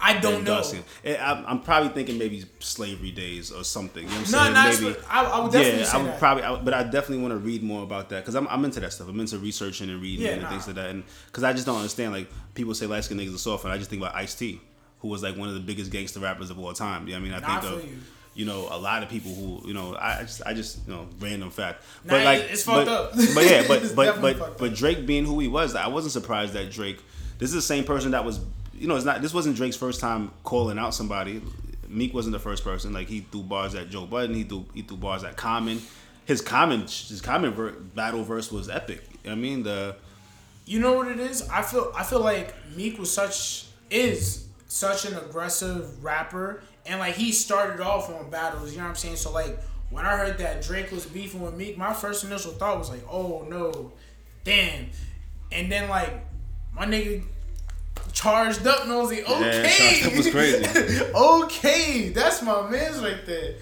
[0.00, 0.62] I don't know.
[1.06, 4.02] I'm, I'm probably thinking maybe slavery days or something.
[4.02, 4.52] You know what I'm No, saying?
[4.52, 4.96] not maybe.
[5.08, 6.18] I- I would definitely yeah, say I would that.
[6.18, 8.80] probably, I, but I definitely want to read more about that because I'm, I'm into
[8.80, 9.08] that stuff.
[9.08, 10.50] I'm into researching and reading Yeah, and nah.
[10.50, 10.90] things like that.
[10.90, 13.72] And because I just don't understand, like people say light skinned niggas are soft, and
[13.72, 14.60] I just think about Ice T,
[14.98, 17.06] who was like one of the biggest gangster rappers of all time.
[17.08, 17.44] You know what I mean?
[17.44, 17.90] I Nah, think of.
[17.90, 17.98] you.
[18.34, 21.06] You know, a lot of people who, you know, I just, I just, you know,
[21.20, 21.84] random fact.
[22.04, 23.12] Nah, but like, it's fucked but, up.
[23.12, 26.70] But yeah, but but but but Drake being who he was, I wasn't surprised that
[26.70, 27.00] Drake.
[27.38, 28.40] This is the same person that was,
[28.74, 29.22] you know, it's not.
[29.22, 31.42] This wasn't Drake's first time calling out somebody.
[31.88, 32.92] Meek wasn't the first person.
[32.92, 34.34] Like he threw bars at Joe Budden.
[34.34, 35.80] He threw he threw bars at Common.
[36.24, 39.02] His Common his Common ver- battle verse was epic.
[39.26, 39.96] I mean the
[40.66, 41.48] You know what it is?
[41.48, 47.14] I feel I feel like Meek was such is such an aggressive rapper and like
[47.14, 49.16] he started off on battles, you know what I'm saying?
[49.16, 49.58] So like
[49.90, 53.04] when I heard that Drake was beefing with Meek, my first initial thought was like,
[53.10, 53.92] "Oh no.
[54.44, 54.90] Damn."
[55.52, 56.12] And then like
[56.74, 57.22] my nigga
[58.12, 61.00] charged up and I was like, "Okay." Up was crazy.
[61.14, 63.54] okay, that's my man's right there.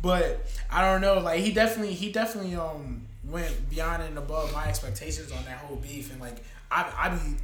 [0.00, 4.66] But I don't know, like he definitely he definitely um went beyond and above my
[4.66, 7.36] expectations on that whole beef and like I I be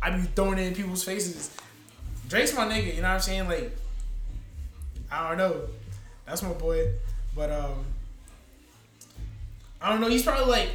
[0.00, 1.54] I be throwing it in people's faces.
[2.28, 3.48] Drake's my nigga, you know what I'm saying?
[3.48, 3.76] Like
[5.12, 5.62] I don't know.
[6.26, 6.88] That's my boy.
[7.34, 7.84] But um
[9.80, 10.70] I don't know, he's probably like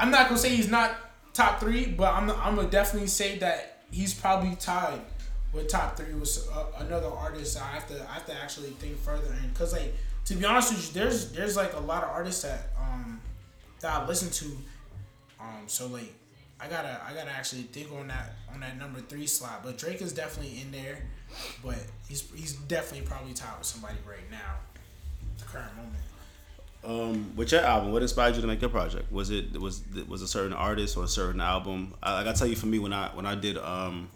[0.00, 0.96] I'm not gonna say he's not
[1.32, 5.00] top three, but I'm I'm gonna definitely say that he's probably tied
[5.52, 7.60] with top three with uh, another artist.
[7.60, 9.94] I have to I have to actually think further in because like
[10.26, 13.20] to be honest with you, there's there's like a lot of artists that um
[13.80, 14.56] that I listen to.
[15.40, 16.12] Um, so like
[16.60, 19.62] I gotta I gotta actually think on that on that number three slot.
[19.62, 21.02] But Drake is definitely in there,
[21.64, 24.56] but he's he's definitely probably tied with somebody right now,
[25.38, 25.94] the current moment.
[26.84, 29.10] Um, with your album, what inspired you to make your project?
[29.10, 31.94] Was it was was a certain artist or a certain album?
[32.02, 34.10] I, I gotta tell you, for me, when I when I did um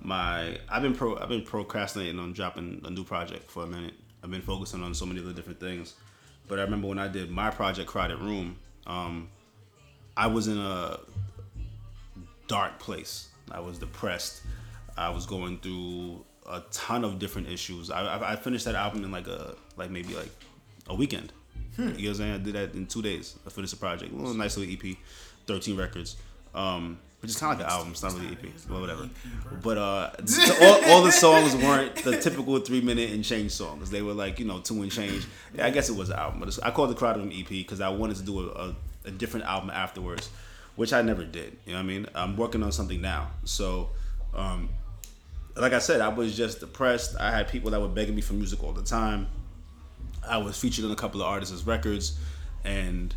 [0.00, 3.94] my I've been pro I've been procrastinating on dropping a new project for a minute.
[4.22, 5.94] I've been focusing on so many other different things,
[6.46, 8.56] but I remember when I did my project, Crowded Room.
[8.86, 9.28] Um,
[10.16, 11.00] I was in a
[12.46, 13.28] dark place.
[13.50, 14.42] I was depressed.
[14.96, 17.90] I was going through a ton of different issues.
[17.90, 20.30] I, I, I finished that album in like a like maybe like
[20.88, 21.32] a weekend.
[21.76, 21.82] Hmm.
[21.82, 22.32] You know what I'm saying?
[22.34, 23.38] I did that in two days.
[23.46, 24.12] I finished the project.
[24.12, 24.96] A little nice little EP,
[25.46, 26.16] 13 records.
[26.54, 27.92] Um, which is kind of like an album.
[27.92, 29.08] It's not really an EP, well, whatever.
[29.62, 30.10] But uh,
[30.60, 33.90] all, all, the songs weren't the typical three minute and change songs.
[33.90, 35.26] They were like you know two and change.
[35.54, 37.80] Yeah, I guess it was an album, but I called the Crowd Room EP because
[37.80, 38.74] I wanted to do a, a,
[39.06, 40.30] a, different album afterwards,
[40.74, 41.56] which I never did.
[41.64, 42.06] You know what I mean?
[42.14, 43.90] I'm working on something now, so.
[44.34, 44.70] Um,
[45.56, 47.16] like I said, I was just depressed.
[47.18, 49.28] I had people that were begging me for music all the time.
[50.26, 52.18] I was featured on a couple of artists' records,
[52.64, 53.14] and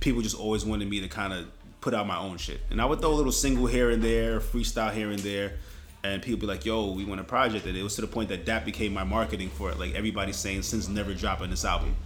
[0.00, 1.46] people just always wanted me to kind of
[1.80, 2.60] put out my own shit.
[2.70, 5.54] And I would throw a little single here and there, freestyle here and there,
[6.02, 8.28] and people be like, "Yo, we want a project." And it was to the point
[8.30, 9.78] that that became my marketing for it.
[9.78, 11.96] Like everybody's saying, since never dropping this album.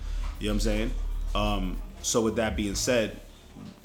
[0.40, 0.90] You know what I'm saying?
[1.34, 3.20] Um, so with that being said,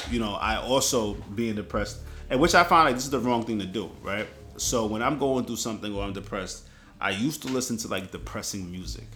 [0.10, 3.44] you know, I also being depressed, and which I find like this is the wrong
[3.44, 4.28] thing to do, right?
[4.58, 6.68] So when I'm going through something or I'm depressed,
[7.02, 9.08] I used to listen to like depressing music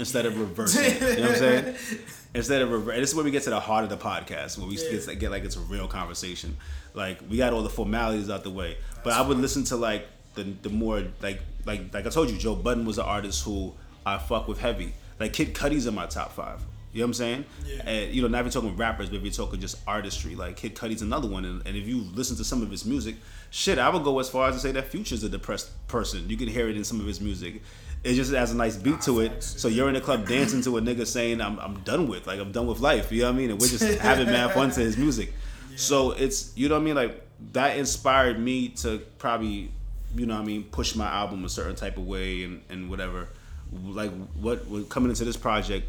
[0.00, 0.84] instead of reversing.
[0.84, 1.74] you know what I'm saying?
[2.34, 3.00] Instead of reversing.
[3.00, 4.98] This is where we get to the heart of the podcast, where we yeah.
[5.04, 6.56] get, get like it's a real conversation.
[6.94, 10.06] Like we got all the formalities out the way, but I would listen to like
[10.34, 13.74] the the more like like like I told you, Joe Budden was an artist who
[14.06, 14.94] I fuck with heavy.
[15.18, 16.60] Like Kid Cudi's in my top five.
[16.92, 17.44] You know what I'm saying?
[17.66, 17.82] Yeah.
[17.84, 20.74] And you know, not even talking rappers, but if you're talking just artistry, like Kid
[20.74, 21.44] Cudi's another one.
[21.44, 23.16] And, and, if you listen to some of his music,
[23.50, 26.28] shit, I would go as far as to say that Future's a depressed person.
[26.30, 27.62] You can hear it in some of his music.
[28.02, 29.42] It just has a nice beat to it.
[29.42, 32.40] So you're in the club dancing to a nigga saying, I'm, I'm done with, like,
[32.40, 33.12] I'm done with life.
[33.12, 33.50] You know what I mean?
[33.50, 35.34] And we're just having mad fun to his music.
[35.70, 35.76] Yeah.
[35.76, 36.94] So it's, you know what I mean?
[36.94, 39.70] Like, that inspired me to probably,
[40.14, 42.88] you know what I mean, push my album a certain type of way and, and
[42.88, 43.28] whatever.
[43.72, 45.86] Like, what, what coming into this project,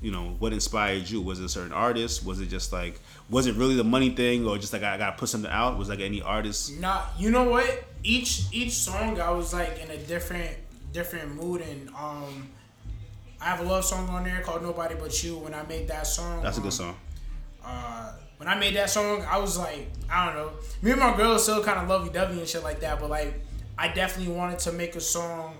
[0.00, 1.20] you know, what inspired you?
[1.20, 2.24] Was it a certain artist?
[2.24, 5.16] Was it just like, was it really the money thing, or just like I gotta
[5.16, 5.78] put something out?
[5.78, 6.78] Was like any artist?
[6.80, 7.84] Nah, you know what?
[8.02, 10.56] Each each song I was like in a different
[10.92, 12.50] different mood and um
[13.40, 15.36] I have a love song on there called Nobody But You.
[15.36, 16.96] When I made that song, that's um, a good song.
[17.64, 20.52] Uh, when I made that song, I was like, I don't know.
[20.80, 23.34] Me and my girl still kind of lovey dovey and shit like that, but like,
[23.76, 25.56] I definitely wanted to make a song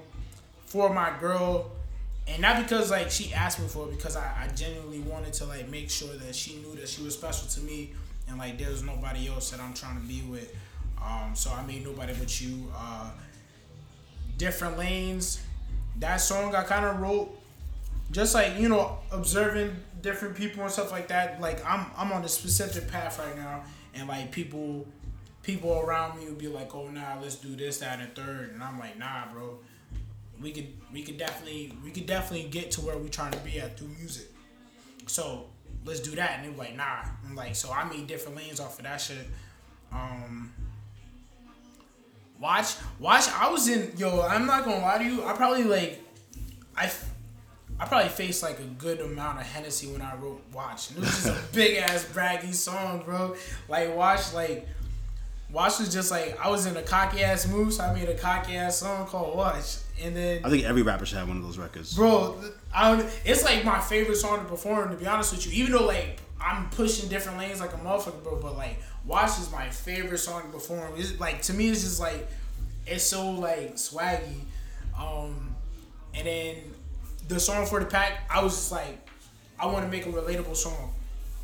[0.67, 1.73] for my girl,
[2.29, 5.45] and not because like she asked me for it, because I, I genuinely wanted to
[5.47, 7.93] like make sure that she knew that she was special to me,
[8.29, 10.55] and like there was nobody else that I'm trying to be with.
[11.03, 12.73] Um, so I made nobody but you.
[12.77, 13.11] Uh,
[14.39, 15.41] different lanes.
[15.99, 17.31] That song I kind of wrote
[18.11, 21.41] just like you know observing different people and stuff like that.
[21.41, 23.63] Like I'm I'm on a specific path right now,
[23.95, 24.87] and like people
[25.43, 28.63] people around me would be like, oh nah, let's do this, that, and third, and
[28.63, 29.59] I'm like, nah, bro.
[30.43, 33.61] We could we could definitely we could definitely get to where we're trying to be
[33.61, 34.29] at through music.
[35.07, 35.47] So
[35.85, 36.39] let's do that.
[36.39, 37.05] And they were like, nah.
[37.27, 39.27] I'm like, so I made different lanes off of that shit.
[39.93, 40.53] Um,
[42.43, 43.29] Watch, watch.
[43.29, 44.21] I was in yo.
[44.21, 45.25] I'm not gonna lie to you.
[45.25, 46.03] I probably like,
[46.77, 46.91] I,
[47.79, 50.91] I probably faced like a good amount of Hennessy when I wrote Watch.
[50.91, 53.37] And it was just a big ass braggy song, bro.
[53.69, 54.67] Like Watch, like
[55.53, 58.19] Watch was just like I was in a cocky ass mood, so I made a
[58.19, 59.77] cocky ass song called Watch.
[60.03, 62.37] And then I think every rapper should have one of those records, bro.
[62.75, 64.91] I don't, it's like my favorite song to perform.
[64.91, 68.23] To be honest with you, even though like I'm pushing different lanes like a motherfucker,
[68.23, 68.37] bro.
[68.41, 70.93] But like Watch is my favorite song to perform.
[70.97, 72.27] It's like to me, it's just like
[72.87, 74.41] it's so like swaggy.
[74.99, 75.55] Um,
[76.15, 76.57] and then
[77.29, 79.09] the song for the pack, I was just like,
[79.59, 80.93] I want to make a relatable song,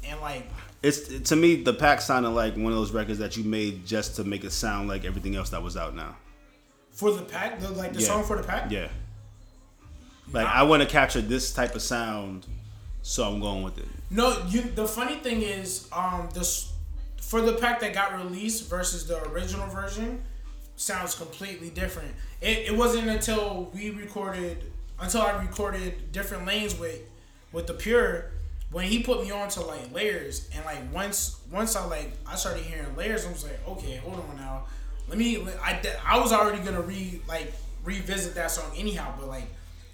[0.05, 0.49] and like.
[0.81, 4.15] It's to me the pack sounded like one of those records that you made just
[4.17, 6.15] to make it sound like everything else that was out now.
[6.99, 8.07] For the pack, the, like the yeah.
[8.09, 8.73] song for the pack.
[8.73, 8.89] Yeah.
[10.33, 12.45] Like I want to capture this type of sound,
[13.03, 13.87] so I'm going with it.
[14.11, 14.63] No, you.
[14.63, 16.73] The funny thing is, um, this
[17.21, 20.23] for the pack that got released versus the original version
[20.75, 22.13] sounds completely different.
[22.41, 24.65] It, it wasn't until we recorded
[25.01, 27.01] until I recorded different lanes with
[27.53, 28.33] with the pure
[28.73, 32.35] when he put me on to like layers and like once once I like I
[32.35, 34.65] started hearing layers I was like okay hold on now
[35.09, 37.53] let me I I was already gonna re like
[37.85, 39.47] revisit that song anyhow but like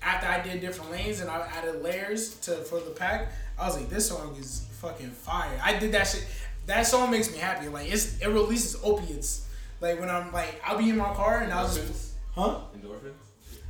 [0.04, 3.76] after I did different lanes and I added layers to for the pack, I was
[3.76, 5.58] like, this song is fucking fire.
[5.62, 6.26] I did that shit.
[6.66, 7.68] That song makes me happy.
[7.68, 9.46] Like it's it releases opiates.
[9.80, 13.14] Like when I'm like I'll be in my car and I'll just huh Endorphins.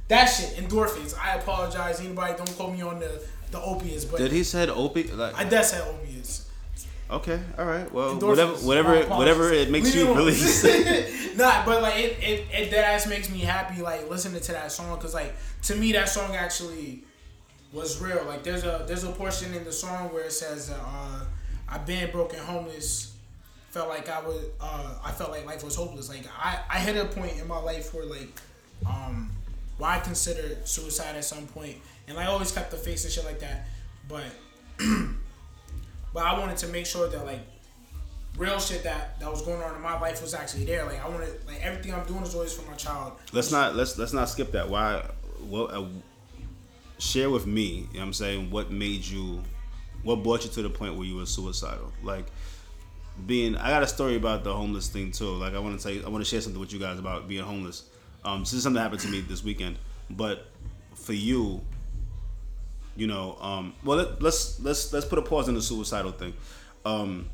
[0.08, 1.16] that shit endorphins.
[1.18, 2.00] I apologize.
[2.00, 5.14] Anybody don't quote me on the the opiates, but Did he said opiate?
[5.14, 6.50] Like, I did say opiates.
[7.10, 7.90] Okay, all right.
[7.92, 8.64] Well, Endorphins.
[8.64, 10.64] whatever, whatever, whatever it makes Leave you release.
[11.36, 14.70] nah, but like it, it, it dead ass makes me happy like listening to that
[14.72, 17.02] song because like to me that song actually
[17.72, 18.24] was real.
[18.24, 21.24] Like there's a there's a portion in the song where it says that uh,
[21.68, 23.14] I've been broken homeless,
[23.70, 26.08] felt like I was uh, I felt like life was hopeless.
[26.08, 28.40] Like I I hit a point in my life where like
[28.86, 29.30] um
[29.78, 33.24] where I considered suicide at some point and I always kept the face and shit
[33.24, 33.66] like that,
[34.08, 34.24] but
[36.14, 37.40] but I wanted to make sure that like
[38.38, 40.86] real shit that that was going on in my life was actually there.
[40.86, 43.12] Like I wanted, like everything I'm doing is always for my child.
[43.32, 44.68] let's not let's let's not skip that.
[44.68, 45.04] Why?
[45.40, 45.74] What?
[45.74, 45.86] Uh,
[46.98, 47.64] share with me.
[47.64, 49.42] You know what I'm saying what made you,
[50.04, 51.92] what brought you to the point where you were suicidal?
[52.02, 52.26] Like
[53.26, 53.56] being.
[53.56, 55.34] I got a story about the homeless thing too.
[55.34, 57.28] Like I want to tell you, I want to share something with you guys about
[57.28, 57.90] being homeless.
[58.24, 59.78] Um, this is something that happened to me this weekend.
[60.08, 60.46] But
[60.94, 61.60] for you,
[62.96, 66.34] you know, um, well let, let's let's let's put a pause on the suicidal thing.
[66.84, 67.28] Um,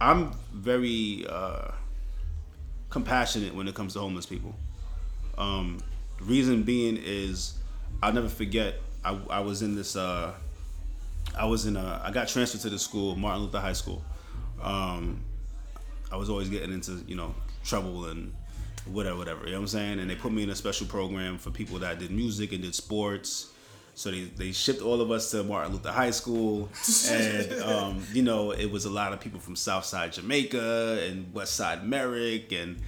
[0.00, 1.72] I'm very uh,
[2.90, 4.54] compassionate when it comes to homeless people.
[5.36, 5.78] Um,
[6.20, 7.54] reason being is
[8.02, 8.74] I'll never forget.
[9.04, 9.96] I, I was in this.
[9.96, 10.32] Uh,
[11.36, 12.00] I was in a.
[12.04, 14.02] I got transferred to the school, Martin Luther High School.
[14.62, 15.20] Um,
[16.10, 18.32] I was always getting into you know trouble and
[18.86, 19.44] whatever, whatever.
[19.44, 19.98] You know what I'm saying?
[20.00, 22.74] And they put me in a special program for people that did music and did
[22.74, 23.52] sports.
[23.98, 26.68] So they, they shipped all of us to Martin Luther High School,
[27.10, 31.82] and um, you know it was a lot of people from Southside Jamaica and Westside
[31.82, 32.80] Merrick, and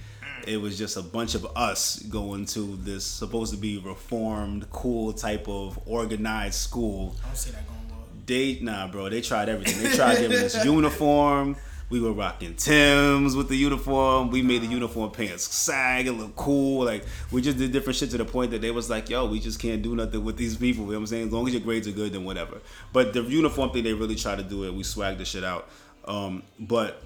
[0.47, 5.11] it was just a bunch of us going to this supposed to be reformed, cool
[5.11, 8.07] type of organized school I don't see that going well.
[8.25, 9.09] they nah, bro.
[9.09, 9.83] They tried everything.
[9.83, 11.57] They tried giving us uniform.
[11.91, 14.31] We were rocking Tims with the uniform.
[14.31, 16.85] We made the uniform pants sag and look cool.
[16.85, 19.41] Like we just did different shit to the point that they was like, "Yo, we
[19.41, 21.27] just can't do nothing with these people." You know what I'm saying?
[21.27, 22.61] As long as your grades are good, then whatever.
[22.93, 24.73] But the uniform thing, they really tried to do it.
[24.73, 25.69] We swagged the shit out.
[26.05, 27.03] Um, but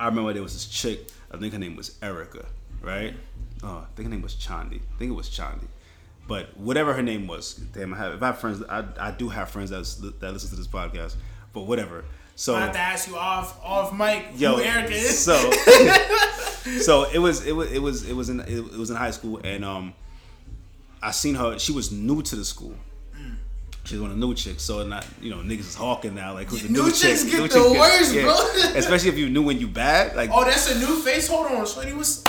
[0.00, 1.08] I remember there was this chick.
[1.30, 2.44] I think her name was Erica,
[2.80, 3.14] right?
[3.62, 4.80] Oh, I think her name was Chandi.
[4.80, 5.68] I think it was Chandi.
[6.26, 8.14] But whatever her name was, damn, I have.
[8.14, 11.14] If I have friends, I, I do have friends that's, that listen to this podcast.
[11.52, 12.04] But whatever.
[12.34, 15.18] So I have to ask you off off mic yo, who Erica is.
[15.18, 15.34] so
[16.80, 19.40] so it was it was it was it was in it was in high school,
[19.44, 19.94] and um,
[21.02, 21.58] I seen her.
[21.58, 22.74] She was new to the school.
[23.84, 26.48] She's one of the new chicks, so not you know niggas is hawking now like
[26.48, 27.32] who's the New new, chicks chick?
[27.32, 28.78] get New the chicks worst, bro.
[28.78, 31.26] Especially if you knew when you bad, like oh, that's a new face.
[31.28, 32.24] Hold on, Shorty was.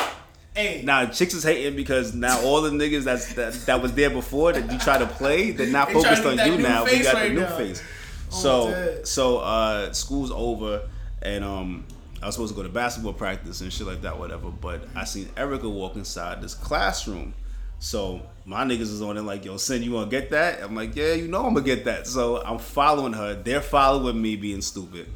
[0.56, 4.10] Hey, Now chicks is hating because now all the niggas that's that, that was there
[4.12, 6.86] before that you try to play, they're not They focused on you now.
[6.86, 7.58] We got right the new now.
[7.58, 7.84] face.
[8.34, 9.08] So dead.
[9.08, 10.88] so uh school's over
[11.22, 11.86] and um
[12.22, 14.50] I was supposed to go to basketball practice and shit like that, whatever.
[14.50, 17.34] But I seen Erica walk inside this classroom.
[17.80, 20.62] So my niggas is on it like, yo, Syn, you gonna get that?
[20.64, 22.08] I'm like, yeah, you know I'm gonna get that.
[22.08, 23.36] So I'm following her.
[23.36, 25.08] They're following me being stupid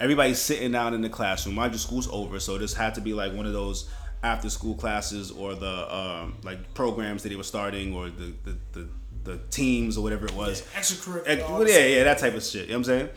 [0.00, 1.54] everybody's sitting down in the classroom.
[1.54, 3.88] Mind you, school's over, so this had to be like one of those
[4.22, 8.56] after school classes or the um, like programs that they were starting or the the,
[8.72, 8.88] the,
[9.24, 10.62] the teams or whatever it was.
[10.74, 11.22] extracurricular.
[11.26, 12.62] Ex- all well, this- yeah, yeah, that type of shit.
[12.62, 13.08] You know what I'm saying?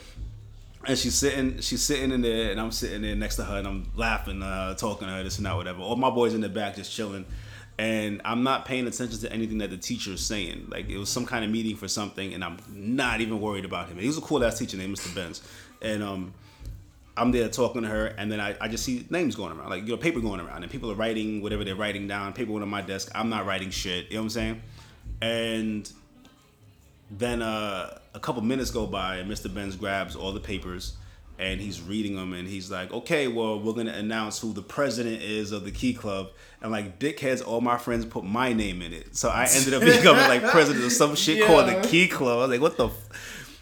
[0.88, 3.68] And she's sitting, she's sitting in there, and I'm sitting there next to her, and
[3.68, 5.82] I'm laughing, uh, talking to her, this and that, whatever.
[5.82, 7.26] All my boys in the back just chilling,
[7.78, 10.68] and I'm not paying attention to anything that the teacher is saying.
[10.70, 13.90] Like it was some kind of meeting for something, and I'm not even worried about
[13.90, 14.00] him.
[14.00, 15.14] He was a cool ass teacher named Mr.
[15.14, 15.44] Benz,
[15.84, 16.34] and um,
[17.16, 19.84] I'm there talking to her, and then I, I just see names going around, like
[19.84, 22.34] you know, paper going around, and people are writing whatever they're writing down.
[22.34, 23.12] Paper went on my desk.
[23.14, 24.06] I'm not writing shit.
[24.10, 24.62] You know what I'm saying?
[25.22, 25.92] And
[27.10, 29.54] then uh, a couple minutes go by, and Mr.
[29.54, 30.94] Benz grabs all the papers,
[31.38, 35.22] and he's reading them, and he's like, "Okay, well, we're gonna announce who the president
[35.22, 36.30] is of the Key Club."
[36.62, 39.82] And like dickheads, all my friends put my name in it, so I ended up
[39.82, 42.38] becoming like president of some shit called the Key Club.
[42.38, 43.10] I was like, "What the." F-?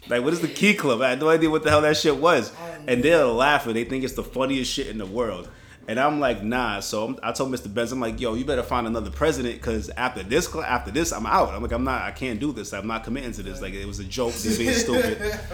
[0.09, 1.01] Like what is the key club?
[1.01, 2.51] I had no idea what the hell that shit was,
[2.87, 3.75] and they're laughing.
[3.75, 5.47] They think it's the funniest shit in the world,
[5.89, 6.81] and I'm like, nah.
[6.81, 7.73] So I'm, I told Mr.
[7.73, 11.25] Benz, I'm like, yo, you better find another president because after this, after this, I'm
[11.25, 11.49] out.
[11.49, 12.73] I'm like, I'm not, I can't do this.
[12.73, 13.59] I'm not committing to this.
[13.59, 14.35] Like it was a joke.
[14.35, 15.39] They're being stupid.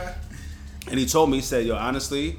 [0.88, 2.38] And he told me, he said, yo, honestly,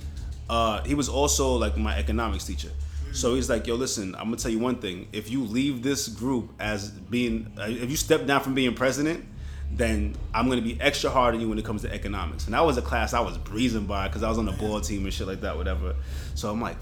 [0.48, 2.70] uh, he was also like my economics teacher.
[3.10, 5.08] So he's like, yo, listen, I'm gonna tell you one thing.
[5.12, 9.24] If you leave this group as being, uh, if you step down from being president,
[9.72, 12.44] then I'm gonna be extra hard on you when it comes to economics.
[12.44, 14.80] And that was a class I was breezing by because I was on the ball
[14.80, 15.96] team and shit like that, whatever.
[16.36, 16.76] So I'm like,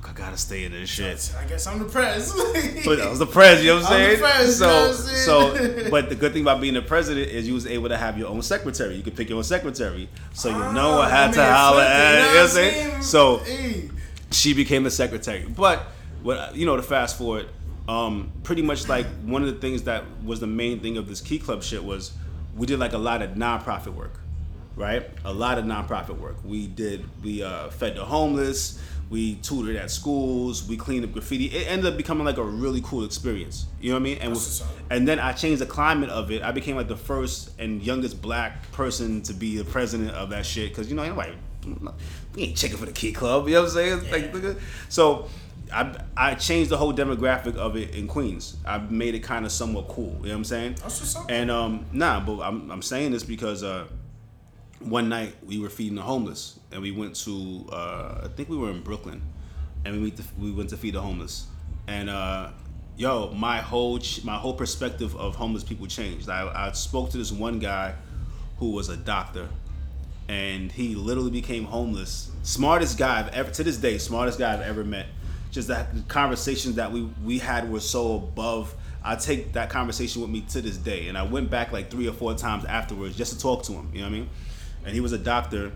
[0.00, 1.32] fuck, I gotta stay in this shit.
[1.38, 2.32] I guess I'm the prez.
[2.84, 4.20] but I was the president, you know what I'm saying?
[4.20, 4.94] The so, you know what I'm
[5.66, 5.84] saying?
[5.84, 8.18] so, but the good thing about being the president is you was able to have
[8.18, 8.94] your own secretary.
[8.96, 12.14] You could pick your own secretary, so you Ah, know I had to holler at.
[12.14, 13.02] you know know what I'm saying?
[13.02, 13.90] So Hey.
[14.30, 15.44] she became the secretary.
[15.48, 15.86] But
[16.22, 17.48] what you know, to fast forward,
[17.88, 21.20] um, pretty much like one of the things that was the main thing of this
[21.20, 22.12] Key Club shit was
[22.56, 24.18] we did like a lot of nonprofit work,
[24.76, 25.08] right?
[25.24, 26.36] A lot of nonprofit work.
[26.44, 28.78] We did we uh, fed the homeless.
[29.10, 30.68] We tutored at schools.
[30.68, 31.46] We cleaned up graffiti.
[31.46, 33.66] It ended up becoming like a really cool experience.
[33.80, 34.18] You know what I mean?
[34.18, 36.42] And That's and then I changed the climate of it.
[36.42, 40.44] I became like the first and youngest black person to be the president of that
[40.44, 40.74] shit.
[40.74, 41.32] Cause you know, anybody,
[42.34, 43.48] we ain't checking for the key club.
[43.48, 44.04] You know what I'm saying?
[44.04, 44.28] Yeah.
[44.28, 44.60] nigga.
[44.88, 45.28] so
[45.72, 48.56] I I changed the whole demographic of it in Queens.
[48.66, 50.06] I made it kind of somewhat cool.
[50.06, 50.76] You know what I'm saying?
[50.82, 51.28] That's what's.
[51.28, 53.86] And um, nah, but I'm I'm saying this because uh,
[54.80, 58.56] one night we were feeding the homeless, and we went to uh, I think we
[58.56, 59.22] were in Brooklyn,
[59.84, 61.46] and we went to, we went to feed the homeless,
[61.86, 62.50] and uh,
[62.96, 66.28] yo, my whole my whole perspective of homeless people changed.
[66.28, 67.94] I, I spoke to this one guy
[68.58, 69.48] who was a doctor,
[70.28, 72.30] and he literally became homeless.
[72.42, 75.06] Smartest guy I've ever to this day, smartest guy I've ever met.
[75.50, 78.74] Just that conversations that we we had were so above.
[79.02, 82.08] I take that conversation with me to this day, and I went back like three
[82.08, 83.88] or four times afterwards just to talk to him.
[83.92, 84.28] You know what I mean?
[84.84, 85.72] And he was a doctor.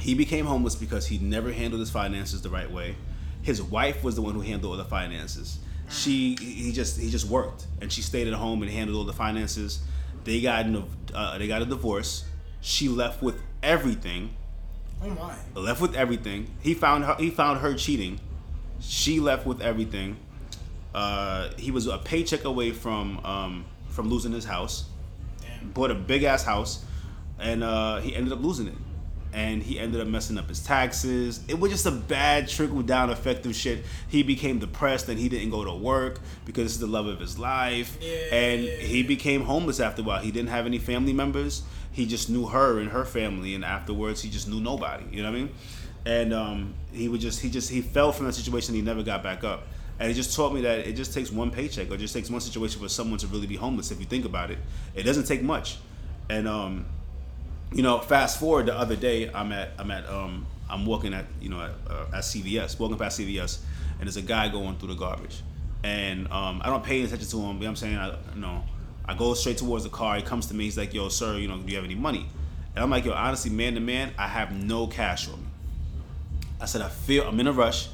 [0.00, 2.96] He became homeless because he never handled his finances the right way.
[3.42, 5.58] His wife was the one who handled all the finances.
[5.90, 9.12] She he just he just worked, and she stayed at home and handled all the
[9.12, 9.80] finances.
[10.24, 10.84] They got in a,
[11.16, 12.24] uh, they got a divorce.
[12.60, 14.34] She left with everything.
[15.02, 15.34] oh my.
[15.54, 16.54] Left with everything.
[16.60, 17.14] He found her.
[17.18, 18.20] He found her cheating.
[18.80, 20.18] She left with everything.
[20.94, 24.84] Uh, he was a paycheck away from um, from losing his house
[25.40, 25.70] Damn.
[25.70, 26.84] bought a big ass house,
[27.38, 28.74] and uh, he ended up losing it.
[29.38, 31.40] And he ended up messing up his taxes.
[31.46, 33.84] It was just a bad trickle down effect of shit.
[34.08, 37.20] He became depressed and he didn't go to work because this is the love of
[37.20, 37.98] his life.
[38.00, 38.34] Yeah.
[38.34, 40.20] And he became homeless after a while.
[40.20, 41.62] He didn't have any family members.
[41.92, 45.04] He just knew her and her family, and afterwards he just knew nobody.
[45.12, 45.50] You know what I mean?
[46.04, 48.74] And um, he would just he just he fell from that situation.
[48.74, 49.68] He never got back up.
[50.00, 52.40] And it just taught me that it just takes one paycheck or just takes one
[52.40, 53.92] situation for someone to really be homeless.
[53.92, 54.58] If you think about it,
[54.94, 55.78] it doesn't take much.
[56.28, 56.86] And um,
[57.72, 61.26] you know, fast forward the other day, I'm at I'm at um I'm walking at
[61.40, 63.60] you know at, uh, at CVS, walking past CVS,
[63.98, 65.42] and there's a guy going through the garbage,
[65.84, 67.56] and um I don't pay attention to him.
[67.56, 67.96] You know I'm saying?
[67.96, 68.64] I you know
[69.06, 70.16] I go straight towards the car.
[70.16, 70.64] He comes to me.
[70.64, 72.26] He's like, "Yo, sir, you know, do you have any money?"
[72.74, 75.46] And I'm like, "Yo, honestly, man to man, I have no cash on me."
[76.60, 77.88] I said, "I feel I'm in a rush,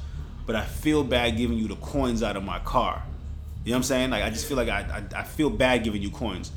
[0.45, 3.03] but I feel bad giving you the coins out of my car."
[3.65, 4.09] You know what I'm saying?
[4.11, 6.51] Like I just feel like I I, I feel bad giving you coins.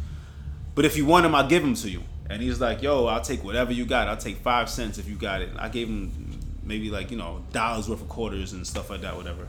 [0.74, 2.02] But if you want them, I'll give them to you.
[2.30, 4.08] And he's like, yo, I'll take whatever you got.
[4.08, 5.50] I'll take five cents if you got it.
[5.58, 9.16] I gave him maybe like, you know, dollars worth of quarters and stuff like that,
[9.16, 9.46] whatever.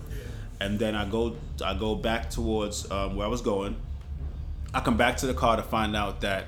[0.61, 3.75] And then I go I go back towards um, where I was going.
[4.73, 6.47] I come back to the car to find out that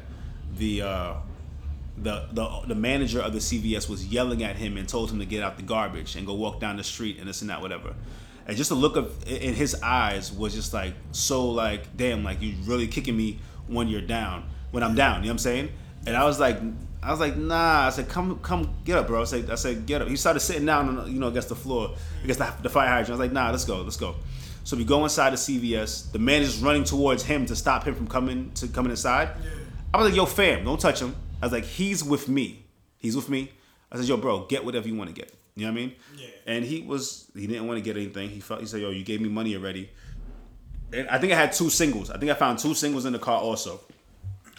[0.58, 1.14] the uh,
[1.98, 5.26] the, the the manager of the CVS was yelling at him and told him to
[5.26, 7.94] get out the garbage and go walk down the street and this and that whatever.
[8.48, 12.42] And just the look of in his eyes was just like so like damn like
[12.42, 15.70] you really kicking me when you're down when I'm down you know what I'm saying
[16.06, 16.58] and I was like
[17.04, 17.88] I was like nah.
[17.88, 19.22] I said come come get up bro.
[19.22, 20.08] I said I said get up.
[20.08, 23.10] He started sitting down on, you know against the floor against the, the fire hydrant.
[23.10, 24.16] I was like nah let's go let's go.
[24.64, 27.96] So we go inside the CVS the man is running towards him to stop him
[27.96, 29.30] from coming to coming inside.
[29.94, 31.16] I was like yo fam don't touch him.
[31.42, 32.66] I was like he's with me.
[32.98, 33.52] He's with me.
[33.92, 35.34] I said yo bro get whatever you want to get.
[35.56, 35.96] You know what I mean?
[36.18, 36.28] Yeah.
[36.48, 38.30] and he was he didn't want to get anything.
[38.30, 39.90] He felt he said, "Yo, you gave me money already."
[40.94, 42.10] And I think I had two singles.
[42.10, 43.80] I think I found two singles in the car also.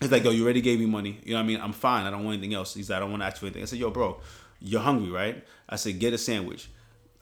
[0.03, 1.21] He's like, "Yo, you already gave me money.
[1.25, 1.61] You know what I mean?
[1.61, 2.07] I'm fine.
[2.07, 3.67] I don't want anything else." He's like, "I don't want to ask for anything." I
[3.67, 4.21] said, "Yo, bro,
[4.61, 6.69] you're hungry, right?" I said, "Get a sandwich."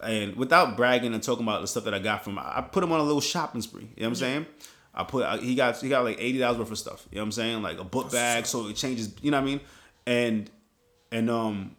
[0.02, 2.90] And without bragging and talking about the stuff that I got from, I put him
[2.92, 3.82] on a little shopping spree.
[3.82, 4.46] You know what I'm saying?
[4.94, 7.06] I put I- he got he got like eighty dollars worth of stuff.
[7.10, 7.62] You know what I'm saying?
[7.62, 9.12] Like a book bag, so it changes.
[9.22, 9.60] You know what I mean?
[10.06, 10.50] And
[11.12, 11.76] and um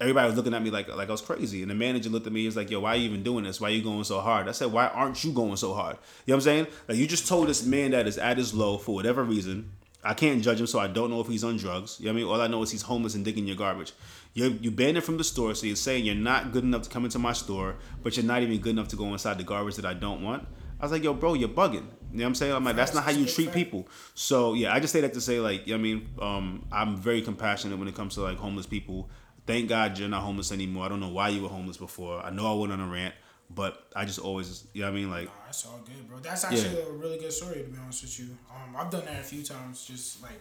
[0.00, 1.62] everybody was looking at me like like I was crazy.
[1.62, 2.40] And the manager looked at me.
[2.40, 3.60] He was like, "Yo, why are you even doing this?
[3.60, 6.32] Why are you going so hard?" I said, "Why aren't you going so hard?" You
[6.32, 6.66] know what I'm saying?
[6.88, 9.70] Like you just told this man that is at his low for whatever reason.
[10.02, 11.98] I can't judge him, so I don't know if he's on drugs.
[12.00, 12.26] You know I mean?
[12.26, 13.92] All I know is he's homeless and digging your garbage.
[14.32, 16.88] You're, you banned him from the store, so you're saying you're not good enough to
[16.90, 19.76] come into my store, but you're not even good enough to go inside the garbage
[19.76, 20.46] that I don't want.
[20.80, 21.74] I was like, yo, bro, you're bugging.
[21.74, 22.52] You know what I'm saying?
[22.52, 23.86] I'm like, that's not how you treat people.
[24.14, 26.96] So yeah, I just say that to say like, you know I mean, um, I'm
[26.96, 29.10] very compassionate when it comes to like homeless people.
[29.46, 30.86] Thank God you're not homeless anymore.
[30.86, 32.24] I don't know why you were homeless before.
[32.24, 33.14] I know I went on a rant,
[33.54, 36.18] but I just always, you know what I mean, like, Nah, that's all good, bro.
[36.20, 38.36] That's actually a really good story to be honest with you.
[38.50, 40.40] Um, I've done that a few times, just like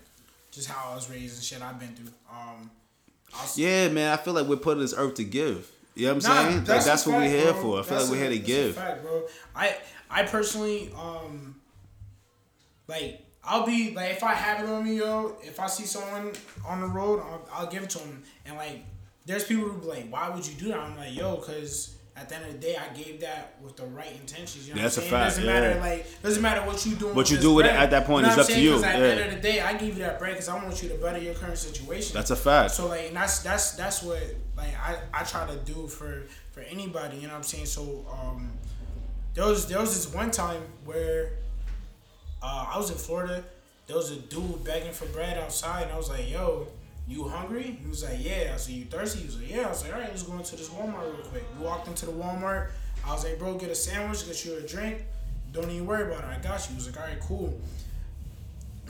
[0.52, 2.12] just how I was raised and shit I've been through.
[2.32, 2.70] Um,
[3.32, 5.72] was, yeah, man, I feel like we're put on this earth to give.
[5.96, 6.58] You know what I'm saying?
[6.66, 7.62] Like, that's, what we're here bro.
[7.62, 7.80] for.
[7.80, 8.76] I feel That's like we're here to that's give.
[8.76, 9.24] fact, bro.
[9.56, 9.76] I
[10.10, 11.60] I personally um
[12.88, 15.36] like I'll be like if I have it on me, yo.
[15.42, 16.32] If I see someone
[16.66, 18.24] on the road, I'll, I'll give it to them.
[18.46, 18.84] And like,
[19.26, 22.28] there's people who be like, "Why would you do that?" I'm like, "Yo, cause." At
[22.28, 24.68] the end of the day, I gave that with the right intentions.
[24.68, 25.22] You know That's a what I'm saying?
[25.24, 25.60] fact, Doesn't yeah.
[25.62, 27.16] matter like doesn't matter what you doing.
[27.16, 28.62] What you do with it at that point You is know what up I'm to
[28.62, 28.76] you.
[28.84, 30.90] At the end of the day, I give you that bread because I want you
[30.90, 32.14] to better your current situation.
[32.14, 32.72] That's a fact.
[32.72, 34.22] So like that's that's that's what
[34.58, 37.68] like I, I try to do for for anybody, you know what I'm saying?
[37.68, 38.52] So um
[39.34, 41.32] there was there was this one time where
[42.42, 43.44] uh, I was in Florida,
[43.88, 46.68] there was a dude begging for bread outside and I was like, Yo,
[47.10, 47.78] you hungry?
[47.82, 48.52] He was like, Yeah.
[48.54, 49.20] I said, You thirsty?
[49.20, 49.66] He was like, Yeah.
[49.66, 51.44] I was like, Alright, let's go into this Walmart real quick.
[51.58, 52.70] We walked into the Walmart.
[53.06, 55.04] I was like, bro, get a sandwich, get you a drink.
[55.52, 56.38] Don't even worry about it.
[56.38, 56.72] I got you.
[56.72, 57.60] He was like, Alright, cool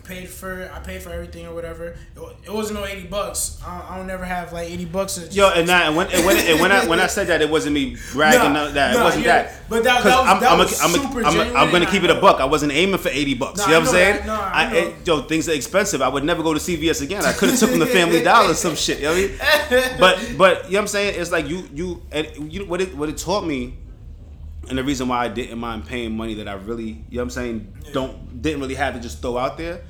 [0.09, 1.85] paid for I paid for everything or whatever.
[2.15, 3.61] It, it wasn't no eighty bucks.
[3.65, 5.15] I don't, I don't never have like eighty bucks.
[5.15, 7.41] Just, Yo, and, that, and when and when, and when I when I said that,
[7.41, 8.53] it wasn't me bragging.
[8.53, 9.69] Nah, no, that nah, it wasn't yeah, that.
[9.69, 11.71] but that- that was- I'm, that I'm, was a, I'm, a, super I'm, a, I'm
[11.71, 12.41] gonna keep it a buck.
[12.41, 13.59] I wasn't aiming for eighty bucks.
[13.59, 14.15] Nah, you know I what I'm saying?
[14.17, 14.25] that.
[14.25, 14.77] Nah, I, I know.
[14.79, 16.01] it- yo, things are expensive.
[16.01, 17.23] I would never go to CVS again.
[17.23, 18.97] I could have took them to Family Dollar some shit.
[18.99, 19.17] You know what
[19.71, 19.97] I mean?
[19.99, 21.19] But but you know what I'm saying?
[21.21, 23.77] It's like you you and you what it what it taught me.
[24.67, 27.21] And the reason why I didn't mind paying money that I really, you know what
[27.23, 29.81] I'm saying, don't didn't really have to just throw out there.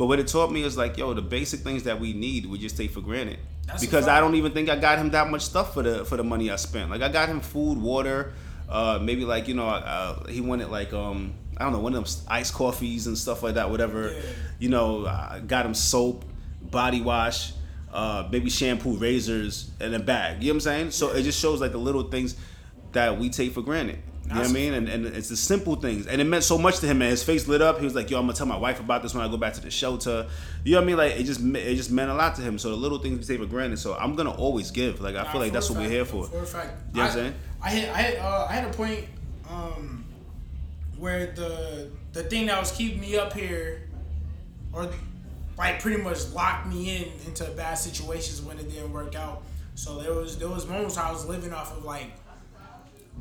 [0.00, 2.56] But what it taught me is like, yo, the basic things that we need, we
[2.56, 3.38] just take for granted.
[3.66, 4.08] That's because.
[4.08, 6.50] I don't even think I got him that much stuff for the for the money
[6.50, 6.88] I spent.
[6.90, 8.32] Like I got him food, water,
[8.70, 12.02] uh, maybe like you know, uh, he wanted like um, I don't know, one of
[12.02, 14.14] them iced coffees and stuff like that, whatever.
[14.14, 14.20] Yeah.
[14.58, 16.24] You know, I got him soap,
[16.62, 17.52] body wash,
[17.92, 20.42] uh, maybe shampoo, razors, and a bag.
[20.42, 20.90] You know what I'm saying?
[20.92, 22.36] So it just shows like the little things
[22.92, 23.98] that we take for granted.
[24.30, 24.74] You know what I mean?
[24.74, 26.06] And, and it's the simple things.
[26.06, 27.10] And it meant so much to him, man.
[27.10, 27.78] His face lit up.
[27.78, 29.36] He was like, yo, I'm going to tell my wife about this when I go
[29.36, 30.28] back to the shelter.
[30.64, 30.96] You know what I mean?
[30.96, 32.56] Like, it just it just meant a lot to him.
[32.56, 33.78] So the little things we take for granted.
[33.78, 35.00] So I'm going to always give.
[35.00, 36.26] Like, I Nah, feel like that's a what we're here for.
[36.26, 36.74] For a fact.
[36.92, 37.34] You know what I'm saying?
[37.62, 39.04] I had I had uh, I had a point
[39.50, 40.04] um,
[40.96, 43.88] where the the thing that was keeping me up here,
[44.72, 44.88] or
[45.58, 49.42] like pretty much locked me in into bad situations when it didn't work out.
[49.74, 52.12] So there was there was moments I was living off of like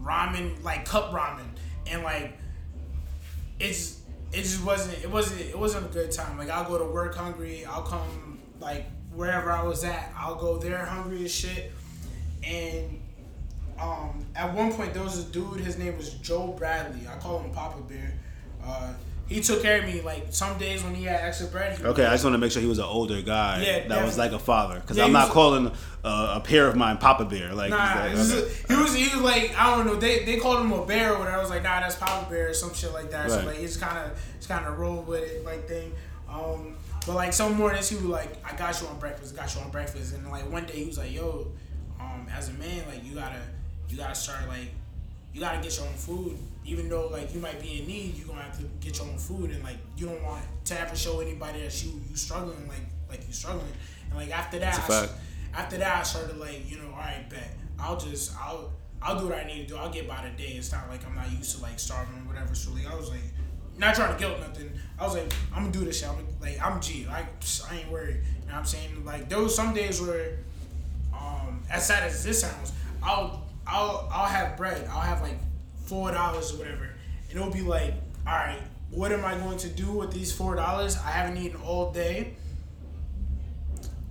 [0.01, 1.47] ramen, like cup ramen,
[1.87, 2.37] and like
[3.59, 6.37] it's it just wasn't it wasn't it wasn't a good time.
[6.37, 7.65] Like I'll go to work hungry.
[7.65, 10.11] I'll come like wherever I was at.
[10.15, 11.71] I'll go there hungry as shit.
[12.43, 13.01] And
[13.79, 15.59] um, at one point there was a dude.
[15.61, 17.07] His name was Joe Bradley.
[17.07, 18.13] I call him Papa Bear.
[18.63, 18.93] Uh,
[19.29, 20.01] he took care of me.
[20.01, 21.77] Like some days when he had extra bread.
[21.77, 24.03] He Okay, I just want to make sure he was an older guy Yeah, that
[24.03, 24.79] was like a father.
[24.79, 25.71] Because Yeah, I'm not was- calling
[26.03, 27.53] uh, a pair of mine Papa Bear.
[27.53, 28.53] Like, Nah, he like, was, okay.
[28.67, 29.95] he was he was like I don't know.
[29.95, 31.37] They they called him a bear or whatever.
[31.37, 33.29] I was like, nah, that's Papa Bear or some shit like that.
[33.29, 33.45] So Right.
[33.47, 35.93] like it's kind of it's kind of rolled with it like thing.
[36.29, 36.75] Um,
[37.05, 39.69] but like some mornings he was like, I got you on breakfast, got you on
[39.71, 41.47] breakfast, and like one day he was like, yo,
[41.99, 43.39] um, as a man, like you gotta
[43.89, 44.69] you gotta start like
[45.33, 46.37] you gotta get your own food.
[46.69, 49.17] Even though like you might be in need, you're gonna have to get your own
[49.17, 52.85] food, and like you don't want to ever show anybody that you you struggling like
[53.09, 53.73] like you struggling.
[54.09, 55.09] And like after that, I
[55.53, 57.55] after that, I started like, you know, all right, bet.
[57.79, 59.77] I'll just, I'll, I'll do what I need to do.
[59.77, 60.51] I'll get by the day.
[60.51, 62.53] It's not like I'm not used to like starving or whatever.
[62.53, 63.21] So like, I was like,
[63.77, 64.69] not trying to guilt nothing.
[64.99, 66.09] I was like, I'm gonna do this shit.
[66.09, 67.05] I'm like, I'm G.
[67.07, 68.17] Like, psh, I ain't worried.
[68.17, 69.05] You know what I'm saying?
[69.05, 70.37] Like, there was some days where,
[71.13, 74.85] um, as sad as this sounds, I'll, I'll, I'll have bread.
[74.91, 75.37] I'll have like
[75.89, 76.89] four dollars or whatever,
[77.29, 78.61] and it'll be like, all right,
[78.91, 80.97] what am I going to do with these four dollars?
[80.97, 82.35] I haven't eaten all day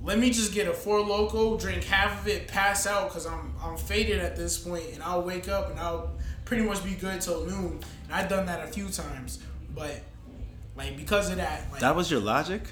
[0.02, 3.52] let me just get a four loco, drink half of it, pass out because I'm
[3.62, 6.12] I'm faded at this point, and I'll wake up and I'll
[6.44, 7.80] pretty much be good till noon.
[8.04, 9.40] And I've done that a few times,
[9.74, 10.00] but
[10.76, 12.62] like because of that, like that was your logic?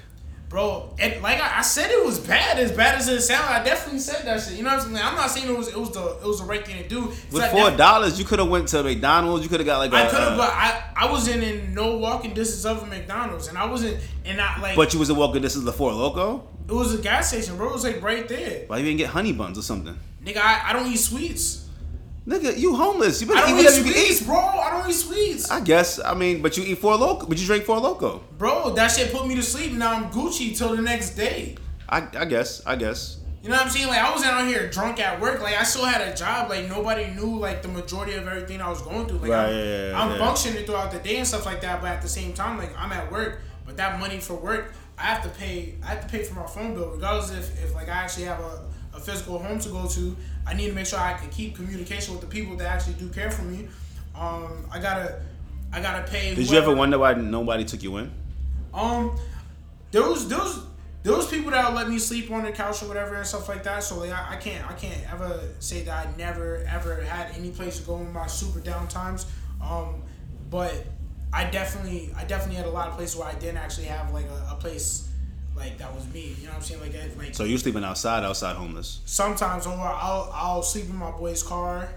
[0.49, 2.57] Bro, and like I, I said, it was bad.
[2.59, 4.57] As bad as it sounded, I definitely said that shit.
[4.57, 5.05] You know what I'm saying?
[5.05, 7.07] I'm not saying it was it was the it was the right thing to do.
[7.31, 9.43] With I four dollars, you could have went to McDonald's.
[9.43, 9.95] You could have got like a.
[9.95, 13.47] I could have, uh, but I I wasn't in no walking distance of a McDonald's,
[13.47, 15.93] and I wasn't, and I like but you was a walking distance of the Four
[15.93, 16.47] Loco.
[16.67, 17.69] it was a gas station, bro.
[17.69, 18.63] It was like right there.
[18.67, 19.97] Why you didn't get honey buns or something?
[20.23, 21.66] Nigga, I, I don't eat sweets.
[22.27, 23.21] Nigga, you homeless.
[23.21, 24.25] You better I eat don't eat whatever you can sweets, eat.
[24.27, 24.37] bro.
[24.37, 25.49] I don't eat sweets.
[25.49, 25.99] I guess.
[26.03, 27.25] I mean, but you eat Four Loco.
[27.25, 28.21] But you drink Four Loco.
[28.37, 29.71] Bro, that shit put me to sleep.
[29.71, 31.55] Now I'm Gucci till the next day.
[31.87, 32.61] I, I guess.
[32.65, 33.19] I guess.
[33.41, 33.87] You know what I'm saying?
[33.87, 35.41] Like I wasn't out here drunk at work.
[35.41, 36.49] Like I still had a job.
[36.49, 39.19] Like nobody knew like the majority of everything I was going through.
[39.19, 40.17] Like Right, I'm, yeah, yeah, I'm yeah.
[40.17, 41.79] functioning throughout the day and stuff like that.
[41.79, 43.39] But at the same time, like I'm at work.
[43.65, 45.75] But that money for work, I have to pay.
[45.81, 48.41] I have to pay for my phone bill, regardless if, if like I actually have
[48.41, 50.15] a, a physical home to go to.
[50.47, 53.09] I need to make sure I can keep communication with the people that actually do
[53.09, 53.67] care for me.
[54.15, 55.21] Um, I gotta,
[55.73, 56.33] I gotta pay.
[56.33, 58.11] Did you ever wonder why nobody took you in?
[58.73, 59.17] Um,
[59.91, 60.63] there was there was
[61.03, 63.63] there was people that let me sleep on the couch or whatever and stuff like
[63.63, 63.83] that.
[63.83, 67.49] So like I, I can't I can't ever say that I never ever had any
[67.49, 69.25] place to go in my super down times.
[69.61, 70.01] Um,
[70.49, 70.85] but
[71.33, 74.25] I definitely I definitely had a lot of places where I didn't actually have like
[74.25, 75.09] a, a place
[75.57, 76.35] like that was me.
[76.39, 76.81] You know what I'm saying?
[76.81, 79.01] Like I- like So you're sleeping outside, outside homeless.
[79.05, 81.89] sometimes or I'll I'll sleep in my boy's car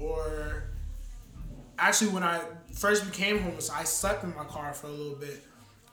[0.00, 0.64] or
[1.78, 2.40] actually when I
[2.72, 5.42] first became homeless I slept in my car for a little bit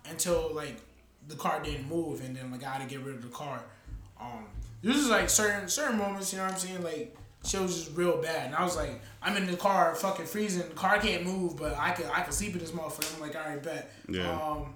[0.09, 0.77] until like
[1.27, 3.63] the car didn't move and then like I had to get rid of the car.
[4.19, 4.45] Um
[4.81, 6.83] this is like certain certain moments, you know what I'm saying?
[6.83, 8.47] Like shit was just real bad.
[8.47, 11.75] And I was like, I'm in the car fucking freezing, the car can't move, but
[11.77, 13.15] I could I could sleep in this motherfucker.
[13.15, 13.91] I'm like, alright, bet.
[14.09, 14.31] Yeah.
[14.39, 14.73] Um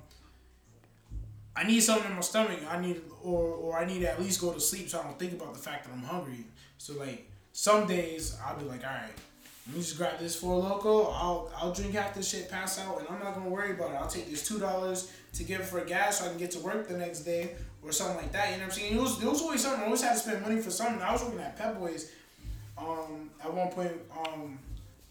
[1.56, 2.60] I need something in my stomach.
[2.70, 5.18] I need, or or I need to at least go to sleep so I don't
[5.18, 6.46] think about the fact that I'm hungry.
[6.78, 9.14] So like some days I'll be like, all right,
[9.68, 11.12] let me just grab this Four Loco.
[11.12, 13.96] I'll I'll drink half this shit, pass out, and I'm not gonna worry about it.
[13.96, 16.88] I'll take this two dollars to give for gas so I can get to work
[16.88, 18.52] the next day or something like that.
[18.52, 18.96] You know what I'm saying?
[18.96, 19.82] It was there was always something.
[19.82, 21.02] I always had to spend money for something.
[21.02, 22.12] I was working at Pep Boys,
[22.78, 23.94] um, at one point,
[24.28, 24.60] um,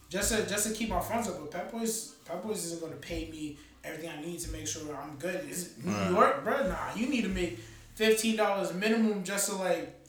[0.09, 1.41] just to just to keep my funds up.
[1.41, 4.83] But Pep Boys, Pep Boys isn't gonna pay me everything I need to make sure
[4.97, 5.45] I'm good.
[5.49, 6.11] It's New Right.
[6.11, 6.69] York, bro.
[6.69, 7.59] Nah, you need to make
[7.95, 10.01] fifteen dollars minimum just to like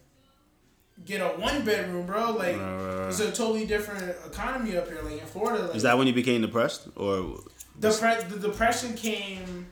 [1.06, 2.32] get a one bedroom, bro.
[2.32, 5.02] Like Right, it's a totally different economy up here.
[5.04, 7.40] Like in Florida, like Is that when you became depressed, or
[7.80, 9.68] the the depression came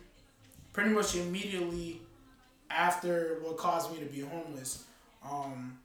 [0.74, 2.01] pretty much immediately
[2.70, 4.84] after what caused me to be homeless.
[5.24, 5.78] Um,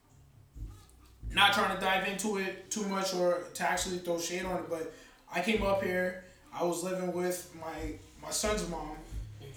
[1.31, 4.71] not trying to dive into it too much or to actually throw shade on it,
[4.71, 4.93] but
[5.33, 6.25] I came up here.
[6.53, 8.97] I was living with my my son's mom,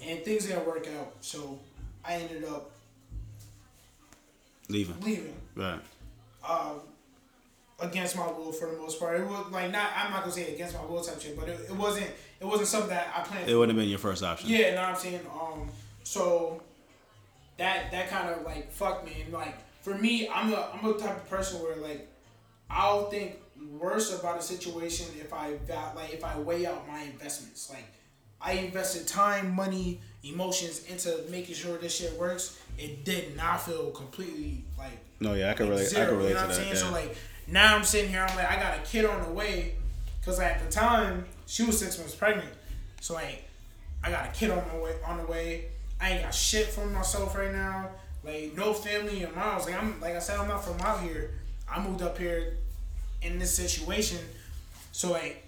[0.04, 1.12] and things didn't work out.
[1.20, 1.58] So
[2.04, 2.70] I ended up
[4.68, 5.00] leaving?
[5.00, 5.80] leaving Right.
[6.48, 6.80] um,
[7.80, 9.20] against my will for the most part.
[9.20, 9.90] It was like not.
[9.96, 12.10] I'm not gonna say against my will type shit, but it, it wasn't.
[12.40, 13.48] It wasn't something that I planned.
[13.48, 14.50] It wouldn't have been your first option.
[14.50, 15.20] Yeah, you know what I'm saying?
[15.40, 15.68] Um,
[16.02, 16.60] so
[17.58, 19.22] that that kind of like fucked me.
[19.24, 22.08] And like for me, I'm the I'm a type of person where like
[22.70, 23.36] I'll think
[23.78, 27.70] worse about a situation if I got like if I weigh out my investments.
[27.70, 27.84] Like
[28.42, 32.58] I invested time, money, emotions into making sure this shit works.
[32.78, 35.82] It did not feel completely like No, yeah, I can relate.
[35.82, 36.56] I zero, can relate you know to what I'm that.
[36.56, 36.68] saying?
[36.70, 36.74] yeah.
[36.74, 37.16] So like
[37.46, 39.74] now I'm sitting here, I'm like, I got a kid on the way,
[40.24, 42.48] cause at the time she was six months pregnant.
[43.00, 43.44] So like,
[44.04, 45.66] I got a kid on my way on the way.
[46.00, 47.90] I ain't got shit for myself right now.
[48.24, 49.66] Like no family in miles.
[49.66, 51.30] Like I'm like I said, I'm not from out here.
[51.68, 52.54] I moved up here
[53.22, 54.18] in this situation.
[54.92, 55.46] So like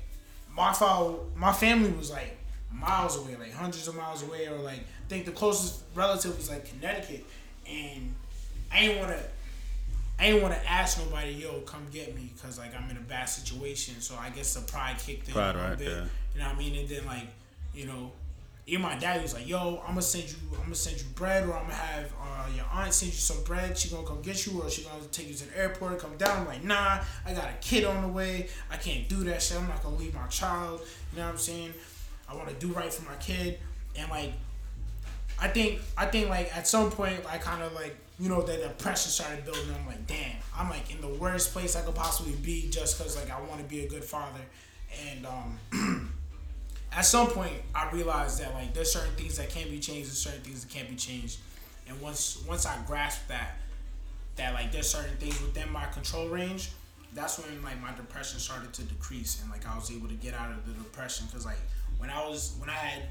[0.54, 2.36] my file, my family was like
[2.74, 6.50] miles away, like hundreds of miles away, or like I think the closest relative was
[6.50, 7.24] like Connecticut,
[7.68, 8.14] and
[8.72, 9.20] I ain't wanna,
[10.18, 13.26] I ain't wanna ask nobody, yo, come get me, cause like I'm in a bad
[13.26, 14.00] situation.
[14.00, 15.88] So I guess the pride kicked in Pride, a little right, bit.
[15.88, 16.04] yeah.
[16.34, 16.74] You know what I mean?
[16.80, 17.28] And then like,
[17.74, 18.12] you know,
[18.66, 21.44] even my dad was like, "Yo, I'm gonna send you, I'm gonna send you bread,
[21.46, 23.76] or I'm gonna have uh, your aunt send you some bread.
[23.76, 26.16] She gonna come get you, or she gonna take you to the airport, and come
[26.16, 28.48] down." I'm like, nah, I got a kid on the way.
[28.70, 29.58] I can't do that shit.
[29.58, 30.80] I'm not gonna leave my child.
[31.12, 31.74] You know what I'm saying?
[32.28, 33.58] I want to do right for my kid,
[33.96, 34.32] and like,
[35.40, 38.62] I think, I think like at some point, I kind of like, you know, that
[38.62, 39.74] the pressure started building.
[39.78, 43.16] I'm like, damn, I'm like in the worst place I could possibly be, just cause
[43.16, 44.40] like I want to be a good father,
[45.10, 46.10] and um.
[46.96, 50.16] at some point I realized that like there's certain things that can be changed and
[50.16, 51.38] certain things that can't be changed.
[51.88, 53.56] And once once I grasped that
[54.36, 56.70] that like there's certain things within my control range,
[57.12, 60.34] that's when like my depression started to decrease and like I was able to get
[60.34, 61.60] out of the depression because like
[61.98, 63.02] when I was when I had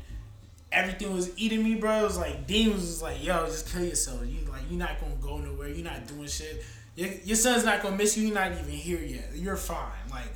[0.72, 2.00] everything was eating me, bro.
[2.00, 4.26] It was like demons was like, yo, just kill yourself.
[4.26, 5.70] You like you're not gonna go nowhere.
[5.70, 6.64] You're not doing shit.
[6.96, 8.28] Your, your son's not gonna miss you.
[8.28, 9.30] You're not even here yet.
[9.34, 9.92] You're fine.
[10.12, 10.32] Like,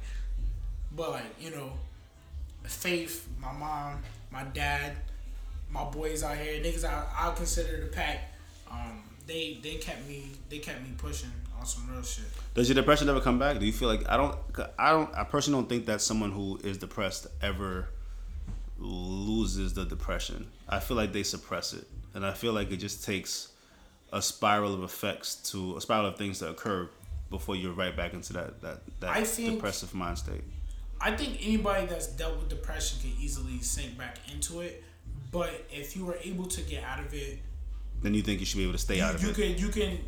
[0.96, 1.72] but like you know,
[2.64, 4.98] Faith, my mom, my dad,
[5.70, 8.34] my boys out here, niggas I I consider the pack.
[8.70, 12.26] Um, they they kept me they kept me pushing on some real shit.
[12.54, 13.60] Does your depression ever come back?
[13.60, 14.38] Do you feel like I don't?
[14.78, 15.14] I don't.
[15.16, 17.88] I personally don't think that someone who is depressed ever
[18.80, 20.48] loses the depression.
[20.70, 23.50] I feel like they suppress it, and I feel like it just takes
[24.14, 26.90] a spiral of effects to a spiral of things to occur
[27.30, 30.44] before you're right back into that that that think- depressive mind state.
[31.00, 34.84] I think anybody that's dealt with depression can easily sink back into it.
[35.32, 37.40] But if you were able to get out of it,
[38.02, 39.38] Then you think you should be able to stay you, out of you it.
[39.38, 40.00] You can you can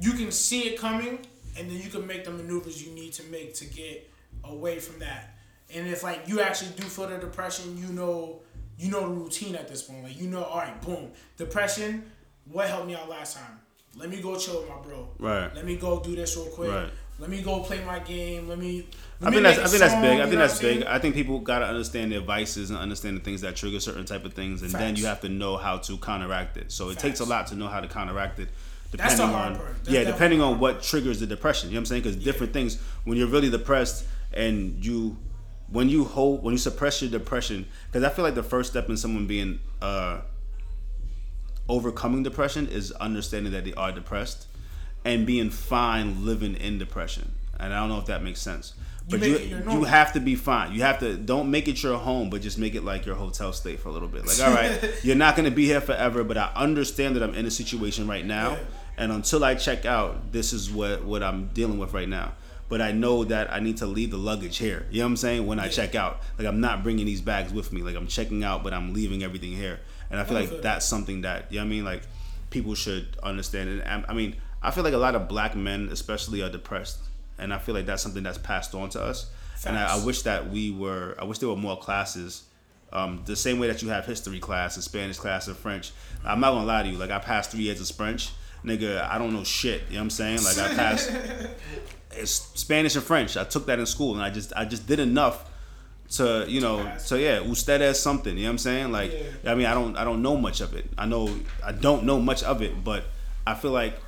[0.00, 1.18] you can see it coming,
[1.58, 4.10] and then you can make the maneuvers you need to make to get
[4.44, 5.33] away from that.
[5.74, 8.40] And if like you actually do feel the depression, you know
[8.78, 10.04] you know the routine at this point.
[10.04, 12.10] Like you know, all right, boom, depression.
[12.50, 13.60] What helped me out last time?
[13.96, 15.08] Let me go chill with my bro.
[15.18, 15.54] Right.
[15.54, 16.70] Let me go do this real quick.
[16.70, 16.90] Right.
[17.20, 18.48] let me go play my game.
[18.48, 18.88] Let me.
[19.20, 20.20] Let I think that's I think that's big.
[20.20, 20.82] I think that's big.
[20.84, 24.24] I think people gotta understand their vices and understand the things that trigger certain type
[24.24, 26.72] of things, and then you have to know how to counteract it.
[26.72, 28.48] So it takes a lot to know how to counteract it.
[28.96, 31.68] That's Depending on yeah, depending on what triggers the depression.
[31.68, 32.02] You know what I'm saying?
[32.02, 35.16] Because different things when you're really depressed and you
[35.68, 37.66] when you hold when you suppress your depression.
[37.86, 40.20] Because I feel like the first step in someone being uh,
[41.68, 44.46] overcoming depression is understanding that they are depressed
[45.04, 47.32] and being fine living in depression.
[47.58, 48.74] And I don't know if that makes sense.
[49.08, 50.72] But make you, you, have to be fine.
[50.72, 53.52] You have to don't make it your home, but just make it like your hotel
[53.52, 54.26] stay for a little bit.
[54.26, 57.44] Like, all right, you're not gonna be here forever, but I understand that I'm in
[57.44, 58.58] a situation right now, Yeah.
[58.96, 62.32] and until I check out, this is what what I'm dealing with right now.
[62.68, 64.86] But I know that I need to leave the luggage here.
[64.90, 65.46] You know what I'm saying?
[65.46, 67.82] When I check out, like I'm not bringing these bags with me.
[67.82, 69.80] Like I'm checking out, but I'm leaving everything here.
[70.10, 71.84] And I feel like that's something that you know what I mean.
[71.84, 72.02] Like
[72.50, 73.68] people should understand.
[73.82, 76.98] And I- I mean, I feel like a lot of black men, especially, are depressed,
[77.38, 79.26] and I feel like that's something that's passed on to us.
[79.66, 81.14] And I, I wish that we were.
[81.18, 82.44] I wish there were more classes.
[82.92, 85.92] Um, the same way that you have history class and Spanish class and French.
[86.24, 86.96] I'm not gonna lie to you.
[86.96, 88.30] Like I passed three years of French,
[88.64, 89.08] nigga.
[89.08, 89.82] I don't know shit.
[89.88, 90.44] You know what I'm saying?
[90.44, 91.10] Like I passed
[92.12, 93.36] it's Spanish and French.
[93.36, 95.50] I took that in school, and I just I just did enough
[96.10, 99.50] to you know so yeah ustedes something you know what i'm saying like Yeah.
[99.52, 101.34] i mean i don't i don't know much of it i know
[101.64, 103.04] i don't know much of it but
[103.46, 103.98] i feel like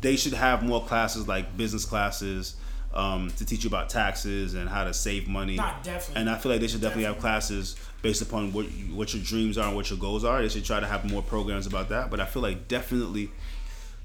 [0.00, 2.54] they should have more classes like business classes
[2.94, 6.20] um, to teach you about taxes and how to save money Nah, definitely.
[6.20, 9.22] and i feel like they should definitely have classes based upon what you- what your
[9.24, 11.88] dreams are and what your goals are they should try to have more programs about
[11.88, 13.30] that but i feel like definitely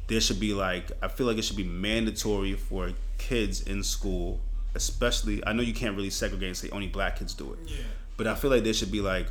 [0.08, 4.39] there should be like I feel like it should be mandatory for kids in school,
[4.76, 7.60] especially I know you can't really segregate and say only black kids do it.
[7.66, 7.78] Yeah.
[8.16, 9.28] But I feel like there should be like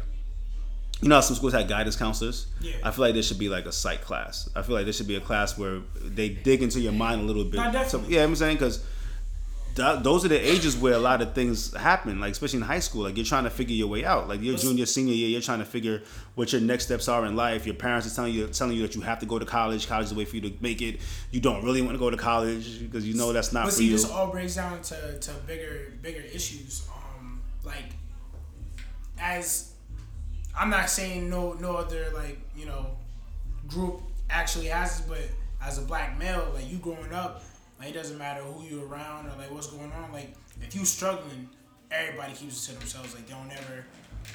[1.01, 2.47] you know how some schools have guidance counselors?
[2.61, 2.77] Yeah.
[2.83, 4.49] I feel like there should be like a psych class.
[4.57, 7.25] I feel like there should be a class where they dig into your mind a
[7.25, 7.57] little bit.
[7.57, 8.83] Nah, So, yeah, I'm saying because
[9.77, 12.19] th- those are the ages where a lot of things happen.
[12.19, 14.27] Like especially in high school, like you're trying to figure your way out.
[14.29, 16.03] Like your junior, senior year, you're trying to figure
[16.35, 17.67] what your next steps are in life.
[17.67, 19.87] Your parents are telling you telling you that you have to go to college.
[19.87, 21.01] College is the way for you to make it.
[21.31, 23.77] You don't really want to go to college because you know that's not But for
[23.79, 23.93] see, you.
[23.93, 26.87] this all breaks down to, to bigger bigger issues.
[27.19, 27.93] Um, like
[29.19, 29.73] as
[30.59, 32.87] I'm not saying no no other like you know
[33.69, 34.01] group
[34.31, 35.21] actually has this, but
[35.67, 37.43] as a black male, like you growing up,
[37.79, 40.13] like it doesn't matter who you're around or like what's going on.
[40.13, 41.49] Like if you struggling,
[41.91, 43.15] everybody keeps it to themselves.
[43.15, 43.85] Like they don't ever.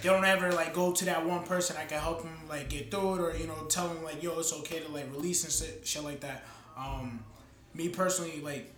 [0.02, 2.90] They don't ever like go to that one person that can help them like get
[2.90, 5.52] through it or you know tell them like yo it's okay to like release and
[5.52, 6.46] shit, shit like that.
[6.78, 7.24] Um,
[7.74, 8.74] me personally like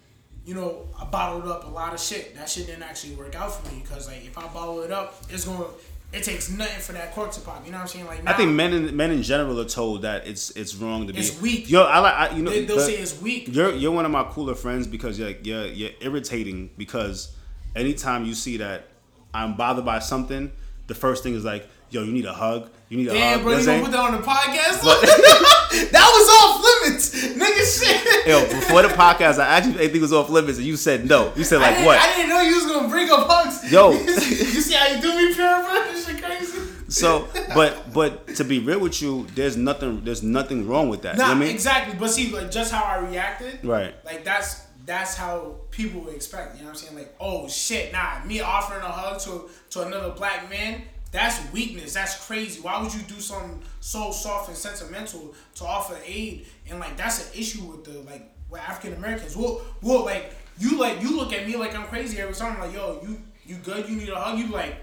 [0.45, 2.35] you know, I bottled up a lot of shit.
[2.35, 5.21] That shit didn't actually work out for me because like if I bottle it up,
[5.29, 5.65] it's gonna
[6.13, 7.65] it takes nothing for that cork to pop.
[7.65, 8.05] You know what I'm saying?
[8.05, 11.13] Like I think men in men in general are told that it's it's wrong to
[11.13, 11.19] be.
[11.19, 11.69] It's weak.
[11.69, 12.51] Yo, I like I, you know.
[12.51, 13.47] they, they'll say it's weak.
[13.51, 17.35] You're you're one of my cooler friends because you're like, you're you're irritating because
[17.75, 18.87] anytime you see that
[19.33, 20.51] I'm bothered by something,
[20.87, 22.69] the first thing is like, yo, you need a hug.
[22.89, 23.47] You need a Damn, hug.
[23.47, 25.49] bro, You gonna put that on the podcast?
[25.73, 27.63] That was off limits, nigga.
[27.65, 28.27] Shit.
[28.27, 31.33] Yo, before the podcast, I actually think it was off limits, and you said no.
[31.35, 31.99] You said like didn't, what?
[31.99, 33.71] I didn't know you was gonna bring up hugs.
[33.71, 33.91] Yo.
[33.93, 35.91] you see how you do me, pure, bro?
[35.91, 36.59] This shit crazy.
[36.93, 41.17] So, but but to be real with you, there's nothing there's nothing wrong with that.
[41.17, 41.55] Nah, you know what I mean?
[41.55, 41.95] exactly.
[41.99, 43.93] But see, like just how I reacted, Right.
[44.05, 46.55] Like that's that's how people would expect.
[46.55, 46.97] You know what I'm saying?
[46.97, 51.93] Like, oh shit, nah, me offering a hug to to another black man, that's weakness.
[51.93, 52.59] That's crazy.
[52.61, 56.47] Why would you do something so soft and sentimental to offer aid?
[56.69, 59.35] And like that's an issue with the like with African Americans.
[59.35, 62.55] We'll we'll like you like you look at me like I'm crazy every time.
[62.55, 63.89] I'm Like, yo, you you good?
[63.89, 64.39] You need a hug?
[64.39, 64.75] You like,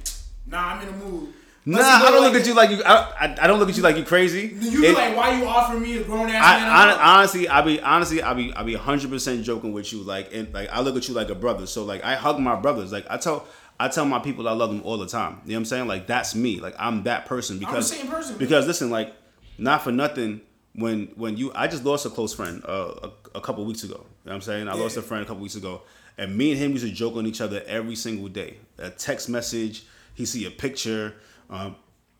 [0.47, 1.35] nah, I'm in the mood.
[1.67, 2.83] Nah, I don't like, look at you like you.
[2.85, 4.57] I, I, I don't look at you like you crazy.
[4.59, 6.69] You be It- like, why you offering me a grown ass man?
[6.69, 10.03] I, honestly, I be honestly, I be I be hundred percent joking with you.
[10.03, 11.67] Like, and like I look at you like a brother.
[11.67, 12.93] So like I hug my brothers.
[12.93, 13.47] Like I tell
[13.79, 15.41] I tell my people I love them all the time.
[15.45, 15.87] You know what I'm saying?
[15.87, 16.61] Like that's me.
[16.61, 18.39] Like I'm that person because same person, man.
[18.39, 19.13] because listen, like
[19.59, 20.41] not for nothing.
[20.75, 22.95] When when you I just lost a close friend uh,
[23.35, 23.95] a, a couple weeks ago.
[23.97, 24.69] You know what I'm saying?
[24.69, 25.83] I lost a friend a couple weeks ago,
[26.17, 28.57] and me and him used to joke on each other every single day.
[28.79, 29.85] A text message,
[30.15, 31.15] he see a picture.
[31.51, 31.77] Um,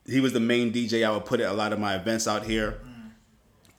[0.07, 1.07] he was the main DJ.
[1.07, 2.81] I would put at a lot of my events out here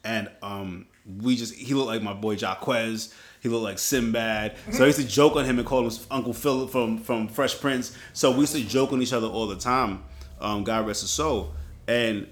[0.03, 0.87] and um,
[1.21, 3.13] we just he looked like my boy Jaquez.
[3.41, 4.55] He looked like Sinbad.
[4.71, 7.59] So I used to joke on him and call him Uncle Philip from from Fresh
[7.59, 7.95] Prince.
[8.13, 10.03] So we used to joke on each other all the time.
[10.39, 11.53] Um, God rest his soul.
[11.87, 12.27] And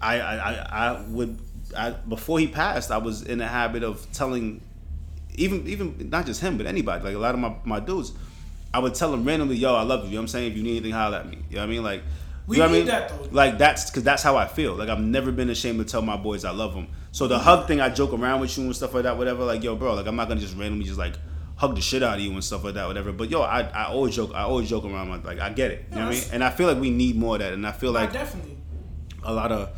[0.00, 1.38] I I, I, I would
[1.76, 4.60] I, before he passed, I was in the habit of telling
[5.34, 8.12] even even not just him, but anybody, like a lot of my, my dudes,
[8.74, 10.06] I would tell them randomly, yo, I love you.
[10.06, 10.50] You know what I'm saying?
[10.50, 11.38] If you need anything, holler at me.
[11.48, 11.82] You know what I mean?
[11.84, 12.02] Like
[12.48, 12.86] We you know what I mean?
[12.86, 13.28] that, though.
[13.30, 14.74] Like that's because that's how I feel.
[14.74, 16.88] Like I've never been ashamed to tell my boys I love them.
[17.12, 19.44] So the hug thing, I joke around with you and stuff like that, whatever.
[19.44, 21.14] Like yo, bro, like I'm not gonna just randomly just like
[21.56, 23.12] hug the shit out of you and stuff like that, whatever.
[23.12, 25.24] But yo, I, I always joke, I always joke around.
[25.24, 26.24] Like I get it, you know what I mean?
[26.32, 28.56] And I feel like we need more of that, and I feel like definitely
[29.22, 29.70] a lot of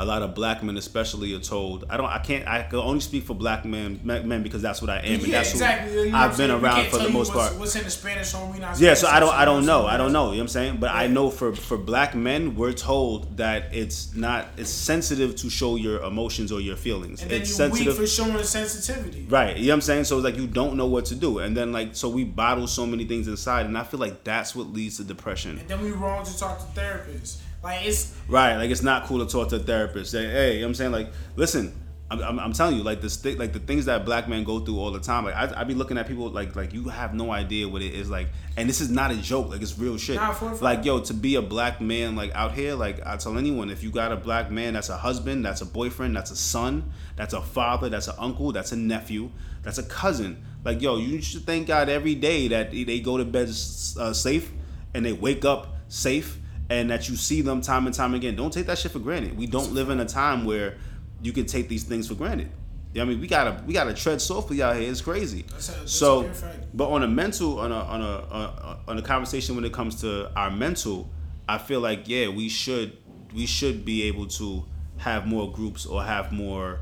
[0.00, 3.00] a lot of black men especially are told I don't I can't I can only
[3.00, 5.92] speak for black men men because that's what I am and yeah, that's exactly.
[5.92, 6.62] who You know I've been I'm saying?
[6.62, 7.60] We around for the most what's, part.
[7.60, 8.50] What's in the Spanish home?
[8.50, 9.84] We not Yeah, so I don't I don't know.
[9.84, 10.76] I don't know, you know what I'm saying?
[10.78, 15.50] But I know for for black men we're told that it's not it's sensitive to
[15.50, 17.20] show your emotions or your feelings.
[17.20, 19.26] And then it's you sensitive weak for showing sensitivity.
[19.28, 20.04] Right, you know what I'm saying?
[20.04, 21.40] So it's like you don't know what to do.
[21.40, 24.56] And then like so we bottle so many things inside and I feel like that's
[24.56, 25.58] what leads to depression.
[25.58, 27.40] And then we wrong to talk to therapists.
[27.62, 30.12] Like it's Right, like it's not cool to talk to a therapist.
[30.12, 31.74] Say, hey, you know what I'm saying, like, listen,
[32.10, 34.58] I'm, I'm, I'm telling you, like this, thi- like the things that black men go
[34.58, 35.24] through all the time.
[35.24, 37.94] Like I, I be looking at people like, like you have no idea what it
[37.94, 39.50] is like, and this is not a joke.
[39.50, 40.16] Like it's real shit.
[40.16, 43.16] Nah, for a like yo, to be a black man like out here, like I
[43.16, 46.32] tell anyone, if you got a black man, that's a husband, that's a boyfriend, that's
[46.32, 49.30] a son, that's a father, that's an uncle, that's a nephew,
[49.62, 50.44] that's a cousin.
[50.64, 54.50] Like yo, you should thank God every day that they go to bed uh, safe
[54.94, 56.39] and they wake up safe
[56.70, 58.36] and that you see them time and time again.
[58.36, 59.36] Don't take that shit for granted.
[59.36, 60.76] We don't live in a time where
[61.20, 62.46] you can take these things for granted.
[62.94, 64.90] You Yeah, I mean, we gotta we gotta tread softly out here.
[64.90, 65.44] It's crazy.
[65.50, 66.30] That's a- that's a so,
[66.72, 70.00] but on a mental, on a on a uh, on a conversation when it comes
[70.00, 71.10] to our mental,
[71.48, 72.96] I feel like yeah, we should
[73.34, 74.64] we should be able to
[74.98, 76.80] have more groups or have more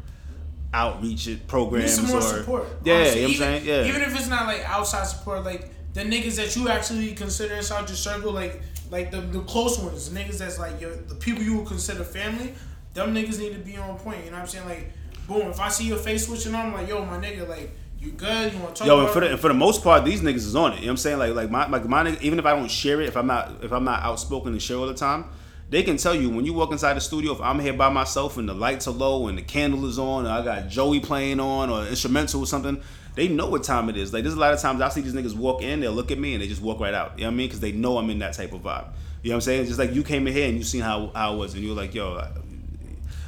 [0.74, 2.66] outreach programs or support.
[2.84, 3.20] yeah, honestly.
[3.20, 3.88] you know what I'm saying yeah.
[3.88, 7.88] Even if it's not like outside support, like the niggas that you actually consider inside
[7.88, 8.60] your circle, like
[8.90, 12.04] like the, the close ones, the niggas that's like your the people you would consider
[12.04, 12.54] family,
[12.94, 14.24] them niggas need to be on point.
[14.24, 14.68] You know what I'm saying?
[14.68, 14.92] Like,
[15.26, 17.70] boom, if I see your face switching on, I'm like, yo, my nigga, like,
[18.00, 18.52] you good?
[18.52, 20.36] You want to talk Yo, and for the and for the most part, these niggas
[20.36, 20.76] is on it.
[20.76, 21.18] You know what I'm saying?
[21.18, 23.64] Like like my like my nigga- even if I don't share it, if I'm not
[23.64, 25.24] if I'm not outspoken and share all the time,
[25.68, 28.38] they can tell you when you walk inside the studio, if I'm here by myself
[28.38, 31.70] and the lights are low and the candle is on, I got Joey playing on
[31.70, 32.80] or instrumental or something,
[33.14, 34.12] they know what time it is.
[34.12, 36.18] Like there's a lot of times I see these niggas walk in, they'll look at
[36.18, 37.18] me and they just walk right out.
[37.18, 37.46] You know what I mean?
[37.48, 38.88] Because they know I'm in that type of vibe.
[39.22, 39.66] You know what I'm saying?
[39.66, 41.70] Just like you came in here and you seen how, how I was, and you
[41.70, 42.22] were like, yo,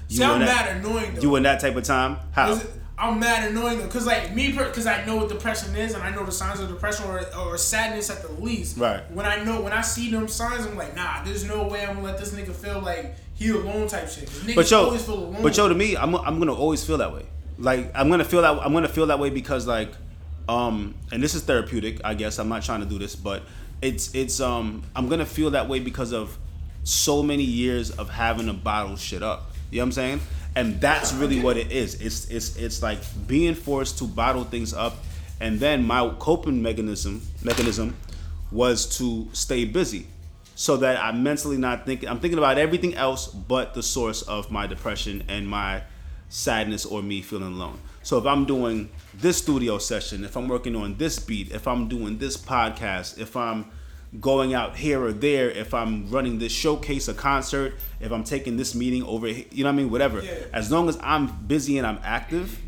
[0.09, 1.23] you See, I'm in mad annoying though.
[1.23, 2.19] you in that type of time?
[2.33, 2.61] How?
[2.99, 6.11] I'm mad annoying though, cause like me, cause I know what depression is, and I
[6.15, 8.77] know the signs of depression or, or sadness at the least.
[8.77, 9.11] Right.
[9.13, 11.95] When I know, when I see them signs, I'm like, nah, there's no way I'm
[11.95, 14.29] gonna let this nigga feel like he alone type shit.
[14.29, 15.43] Niggas but yo, always feel alone.
[15.43, 17.25] but yo, to me, I'm I'm gonna always feel that way.
[17.61, 19.93] Like I'm gonna feel that I'm gonna feel that way because like,
[20.49, 22.39] um, and this is therapeutic, I guess.
[22.39, 23.43] I'm not trying to do this, but
[23.83, 26.37] it's it's um I'm gonna feel that way because of
[26.85, 29.53] so many years of having to bottle shit up.
[29.71, 30.21] You know what I'm saying?
[30.57, 32.01] And that's really what it is.
[32.01, 34.97] It's it's it's like being forced to bottle things up,
[35.39, 37.95] and then my coping mechanism mechanism
[38.51, 40.07] was to stay busy
[40.57, 42.09] so that I'm mentally not thinking.
[42.09, 45.83] I'm thinking about everything else but the source of my depression and my
[46.31, 47.79] sadness or me feeling alone.
[48.03, 51.89] So if I'm doing this studio session, if I'm working on this beat, if I'm
[51.89, 53.67] doing this podcast, if I'm
[54.19, 58.57] going out here or there, if I'm running this showcase, a concert, if I'm taking
[58.57, 60.23] this meeting over, you know what I mean, whatever.
[60.23, 60.35] Yeah.
[60.53, 62.59] As long as I'm busy and I'm active,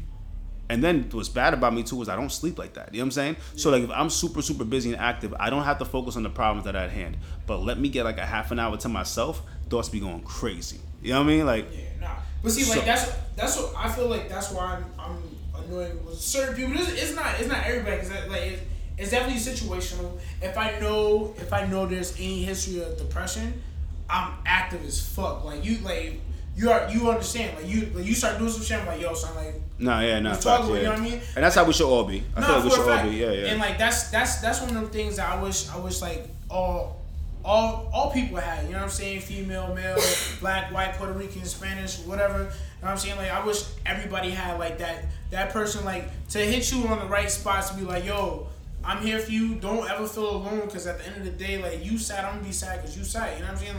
[0.68, 2.94] and then what's bad about me too is I don't sleep like that.
[2.94, 3.36] You know what I'm saying?
[3.56, 6.22] So like if I'm super super busy and active, I don't have to focus on
[6.22, 7.18] the problems that are at hand.
[7.46, 10.80] But let me get like a half an hour to myself, thoughts be going crazy.
[11.02, 11.46] You know what I mean?
[11.46, 12.16] Like yeah, nah.
[12.42, 14.28] But see, like So- that's that's what I feel like.
[14.28, 16.74] That's why I'm I'm annoying with certain people.
[16.74, 17.98] It's, it's not it's not everybody.
[17.98, 18.62] Cause that, like it's,
[18.98, 20.18] it's definitely situational.
[20.40, 23.62] If I know if I know there's any history of depression,
[24.10, 25.44] I'm active as fuck.
[25.44, 26.20] Like you like.
[26.54, 29.14] You are you understand like you like you start doing some shit I'm like yo
[29.14, 30.76] son like nah, yeah, We're talking, yeah.
[30.76, 31.20] you know what I mean?
[31.34, 32.22] And that's how we should all be.
[32.36, 33.16] I feel like we should all be.
[33.16, 33.46] Yeah, yeah.
[33.46, 36.28] And like that's that's that's one of the things that I wish I wish like
[36.50, 37.01] all
[37.44, 38.64] all all people had.
[38.66, 39.20] You know what I'm saying?
[39.20, 39.98] Female, male,
[40.40, 42.38] black, white, Puerto Rican, Spanish, whatever.
[42.38, 42.48] You know
[42.80, 43.16] what I'm saying?
[43.16, 47.06] Like I wish everybody had like that that person like to hit you on the
[47.06, 48.48] right spots to be like, yo.
[48.84, 49.54] I'm here for you.
[49.54, 52.32] Don't ever feel alone because at the end of the day, like you sad, I'm
[52.34, 53.38] gonna be sad because you sad.
[53.38, 53.78] You know what I'm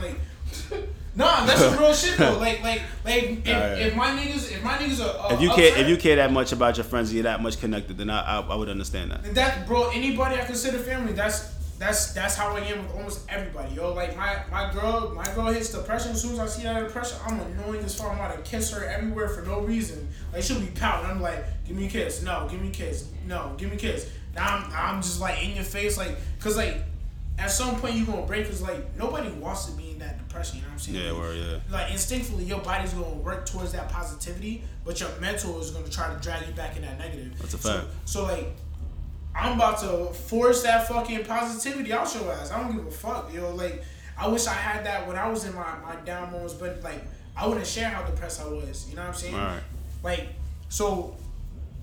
[0.72, 2.38] Like, nah, that's some real shit though.
[2.38, 3.78] Like, like, like if, Alright.
[3.80, 6.16] if my niggas, if my niggas are, uh, if you care, upset- if you care
[6.16, 9.10] that much about your friends, you're that much connected, then I, I, I would understand
[9.10, 9.26] that.
[9.26, 11.52] And that bro, anybody I consider family, that's
[11.84, 13.92] that's that's how I am with almost everybody, yo.
[13.92, 16.12] Like my my girl, my girl hits depression.
[16.12, 18.10] As soon as I see that depression, I'm annoying as fuck.
[18.10, 20.08] I'm about to kiss her everywhere for no reason.
[20.32, 21.10] Like she'll be pouting.
[21.10, 22.22] I'm like, give me a kiss.
[22.22, 23.08] No, give me a kiss.
[23.26, 24.10] No, give me a kiss.
[24.34, 26.76] Now I'm I'm just like in your face, like, cause like
[27.38, 28.46] at some point you gonna break.
[28.46, 30.56] Cause like nobody wants to be in that depression.
[30.58, 31.04] You know what I'm saying?
[31.04, 31.76] Yeah, Like, yeah.
[31.76, 36.12] like instinctively your body's gonna work towards that positivity, but your mental is gonna try
[36.14, 37.38] to drag you back in that negative.
[37.40, 37.86] That's a So- fact.
[38.06, 38.56] So, like,
[39.34, 42.52] I'm about to force that fucking positivity out your ass.
[42.52, 43.54] I don't give a fuck, yo.
[43.54, 43.82] Like,
[44.16, 47.02] I wish I had that when I was in my, my down moments, but like
[47.36, 48.88] I wouldn't share how depressed I was.
[48.88, 49.34] You know what I'm saying?
[49.34, 49.60] Right.
[50.02, 50.28] Like,
[50.68, 51.16] so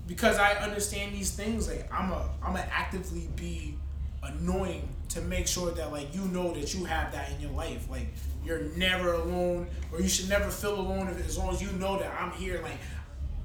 [0.06, 3.76] because I understand these things, like I'm a I'm gonna actively be
[4.22, 7.88] annoying to make sure that like you know that you have that in your life.
[7.90, 8.08] Like
[8.44, 11.98] you're never alone, or you should never feel alone if, as long as you know
[11.98, 12.60] that I'm here.
[12.62, 12.78] Like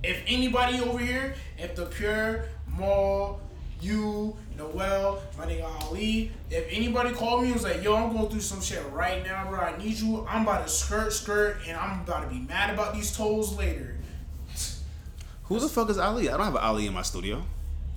[0.04, 3.42] if anybody over here, if the pure mall,
[3.82, 8.30] you, Noel, my nigga Ali, if anybody called me and was like, yo, I'm going
[8.30, 9.60] through some shit right now, bro.
[9.60, 10.26] I need you.
[10.28, 13.98] I'm about to skirt, skirt, and I'm about to be mad about these tolls later.
[15.44, 16.30] Who the fuck is Ali?
[16.30, 17.44] I don't have Ali in my studio.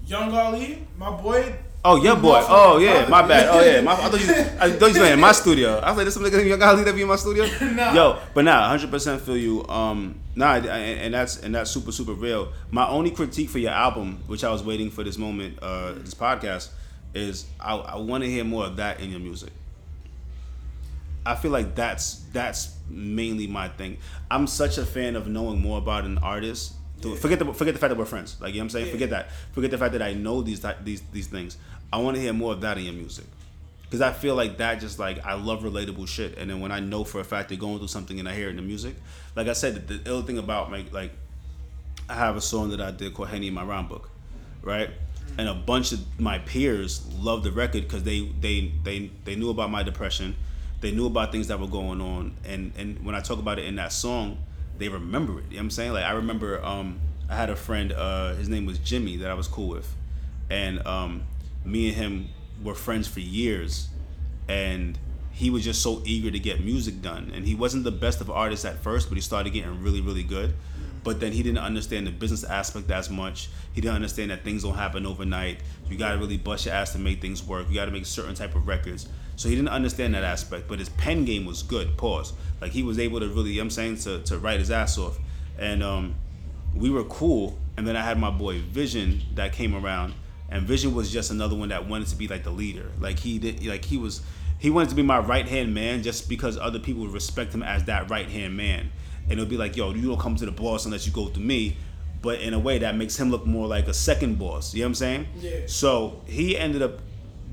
[0.06, 1.56] Young Ali, my boy.
[1.82, 2.42] Oh, yeah, boy.
[2.46, 3.08] Oh, yeah.
[3.08, 3.48] My bad.
[3.48, 3.80] Oh, yeah.
[3.80, 5.78] My, I thought you, I thought you were in my studio.
[5.78, 7.46] I was like, this some nigga young Ali that be in my studio.
[7.70, 7.92] Nah.
[7.94, 9.66] Yo, but nah, hundred percent feel you.
[9.68, 12.52] Um, nah, and, and that's and that's super super real.
[12.70, 16.14] My only critique for your album, which I was waiting for this moment, uh, this
[16.14, 16.70] podcast,
[17.14, 19.50] is I, I want to hear more of that in your music.
[21.24, 23.98] I feel like that's that's mainly my thing.
[24.30, 26.74] I'm such a fan of knowing more about an artist.
[27.00, 28.36] Forget the forget the fact that we're friends.
[28.40, 28.92] Like you know what I'm saying.
[28.92, 29.30] Forget that.
[29.52, 31.56] Forget the fact that I know these these these things.
[31.92, 33.24] I want to hear more of that in your music.
[33.90, 36.78] Cause I feel like that just like I love relatable shit, and then when I
[36.78, 38.94] know for a fact they're going through something and I hear it in the music,
[39.34, 41.10] like I said, the, the ill thing about my like,
[42.08, 44.08] I have a song that I did called Henny in my rhyme book,
[44.62, 44.90] right?
[44.90, 45.40] Mm-hmm.
[45.40, 49.50] And a bunch of my peers loved the record because they they they they knew
[49.50, 50.36] about my depression,
[50.80, 53.64] they knew about things that were going on, and and when I talk about it
[53.64, 54.38] in that song,
[54.80, 55.44] they remember it.
[55.44, 55.92] You know what I'm saying?
[55.92, 59.34] Like I remember um I had a friend, uh his name was Jimmy that I
[59.34, 59.94] was cool with,
[60.50, 61.22] and um
[61.64, 62.28] me and him
[62.64, 63.88] were friends for years,
[64.48, 64.98] and
[65.30, 68.30] he was just so eager to get music done, and he wasn't the best of
[68.30, 70.54] artists at first, but he started getting really really good.
[71.02, 73.48] But then he didn't understand the business aspect as much.
[73.72, 75.60] He didn't understand that things don't happen overnight.
[75.88, 77.68] You got to really bust your ass to make things work.
[77.70, 79.08] You got to make certain type of records.
[79.40, 80.68] So he didn't understand that aspect.
[80.68, 81.96] But his pen game was good.
[81.96, 82.34] Pause.
[82.60, 84.70] Like he was able to really, you know what I'm saying, to, to write his
[84.70, 85.18] ass off.
[85.58, 86.14] And um,
[86.74, 87.58] we were cool.
[87.78, 90.12] And then I had my boy Vision that came around.
[90.50, 92.90] And Vision was just another one that wanted to be like the leader.
[93.00, 93.64] Like he did.
[93.64, 94.20] Like he was.
[94.58, 97.62] He wanted to be my right hand man just because other people would respect him
[97.62, 98.90] as that right hand man
[99.24, 101.44] and it'll be like, yo, you don't come to the boss unless you go through
[101.44, 101.76] me.
[102.20, 104.74] But in a way that makes him look more like a second boss.
[104.74, 105.26] You know what I'm saying?
[105.38, 105.60] Yeah.
[105.66, 107.00] So he ended up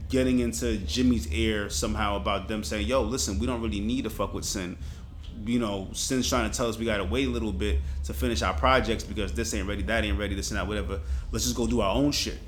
[0.09, 4.09] getting into Jimmy's ear somehow about them saying, yo, listen, we don't really need to
[4.09, 4.77] fuck with Syn.
[5.45, 8.41] You know, Syn's trying to tell us we gotta wait a little bit to finish
[8.41, 10.99] our projects because this ain't ready, that ain't ready, this and that, whatever.
[11.31, 12.39] Let's just go do our own shit.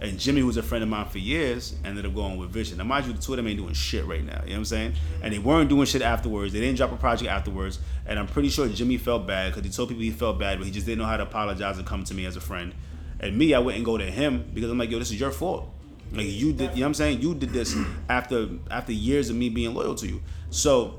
[0.00, 2.78] And Jimmy, was a friend of mine for years, ended up going with Vision.
[2.78, 4.40] Now, mind you, the two of them ain't doing shit right now.
[4.44, 4.92] You know what I'm saying?
[5.22, 6.52] And they weren't doing shit afterwards.
[6.52, 7.80] They didn't drop a project afterwards.
[8.06, 10.66] And I'm pretty sure Jimmy felt bad because he told people he felt bad, but
[10.66, 12.74] he just didn't know how to apologize and come to me as a friend.
[13.18, 15.68] And me, I wouldn't go to him because I'm like, yo, this is your fault.
[16.12, 17.20] Like you did, you know what I'm saying?
[17.20, 17.76] You did this
[18.08, 20.22] after after years of me being loyal to you.
[20.50, 20.98] So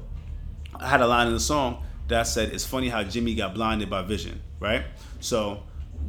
[0.76, 3.89] I had a line in the song that said, "It's funny how Jimmy got blinded
[3.89, 4.84] by vision." Right?
[5.20, 5.64] So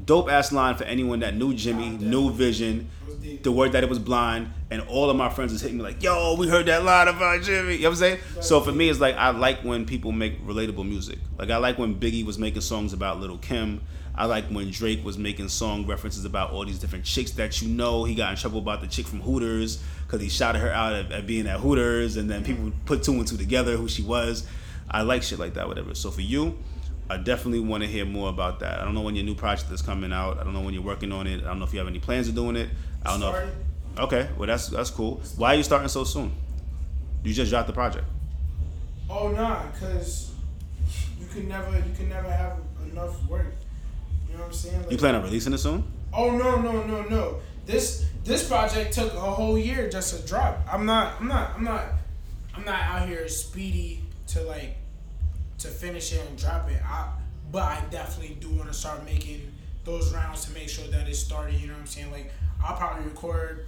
[0.05, 2.89] dope ass line for anyone that knew Jimmy, knew Vision,
[3.43, 6.03] the word that it was blind, and all of my friends was hitting me like,
[6.03, 8.19] "Yo, we heard that line about Jimmy." You know what I'm saying?
[8.41, 11.19] So for me, it's like I like when people make relatable music.
[11.39, 13.81] Like I like when Biggie was making songs about Lil Kim.
[14.15, 17.69] I like when Drake was making song references about all these different chicks that you
[17.69, 18.05] know.
[18.05, 21.13] He got in trouble about the chick from Hooters because he shouted her out at,
[21.13, 24.47] at being at Hooters, and then people put two and two together who she was.
[24.91, 25.95] I like shit like that, whatever.
[25.95, 26.59] So for you,
[27.09, 28.81] I definitely want to hear more about that.
[28.81, 30.39] I don't know when your new project is coming out.
[30.39, 31.43] I don't know when you're working on it.
[31.43, 32.69] I don't know if you have any plans of doing it.
[33.05, 33.35] I don't know.
[33.35, 35.23] If, okay, well that's that's cool.
[35.37, 36.33] Why are you starting so soon?
[37.25, 38.07] You just dropped the project.
[39.09, 40.33] Oh nah, cause
[41.21, 42.59] you can never you can never have
[42.91, 43.55] enough work.
[44.41, 44.83] You know what I'm saying?
[44.83, 45.85] Like, You plan on releasing it soon?
[46.15, 47.37] Oh no no no no!
[47.67, 50.67] This this project took a whole year just to drop.
[50.73, 51.85] I'm not I'm not I'm not
[52.55, 54.77] I'm not out here speedy to like
[55.59, 56.81] to finish it and drop it.
[56.83, 57.13] I
[57.53, 59.53] but I definitely do want to start making
[59.85, 61.61] those rounds to make sure that it started.
[61.61, 62.11] You know what I'm saying?
[62.11, 62.33] Like
[62.65, 63.67] I'll probably record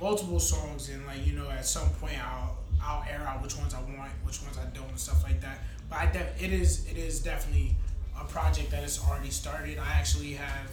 [0.00, 3.74] multiple songs and like you know at some point I'll I'll air out which ones
[3.74, 5.58] I want, which ones I don't, and stuff like that.
[5.90, 7.76] But I def- it is it is definitely
[8.22, 9.78] a project that has already started.
[9.78, 10.70] I actually have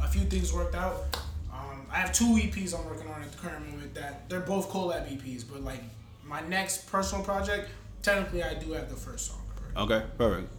[0.00, 1.16] a few things worked out.
[1.52, 4.70] Um, I have two EPs I'm working on at the current moment that they're both
[4.70, 5.82] collab EPs, but like
[6.24, 7.68] my next personal project,
[8.02, 9.40] technically I do have the first song.
[9.76, 9.94] already.
[9.94, 10.52] Okay, perfect.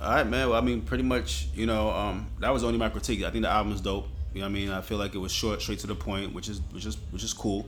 [0.00, 0.50] All right, man.
[0.50, 3.22] Well, I mean, pretty much, you know, um, that was only my critique.
[3.22, 4.08] I think the album is dope.
[4.32, 4.70] You know what I mean?
[4.70, 7.22] I feel like it was short, straight to the point, which is which is which
[7.22, 7.66] is cool.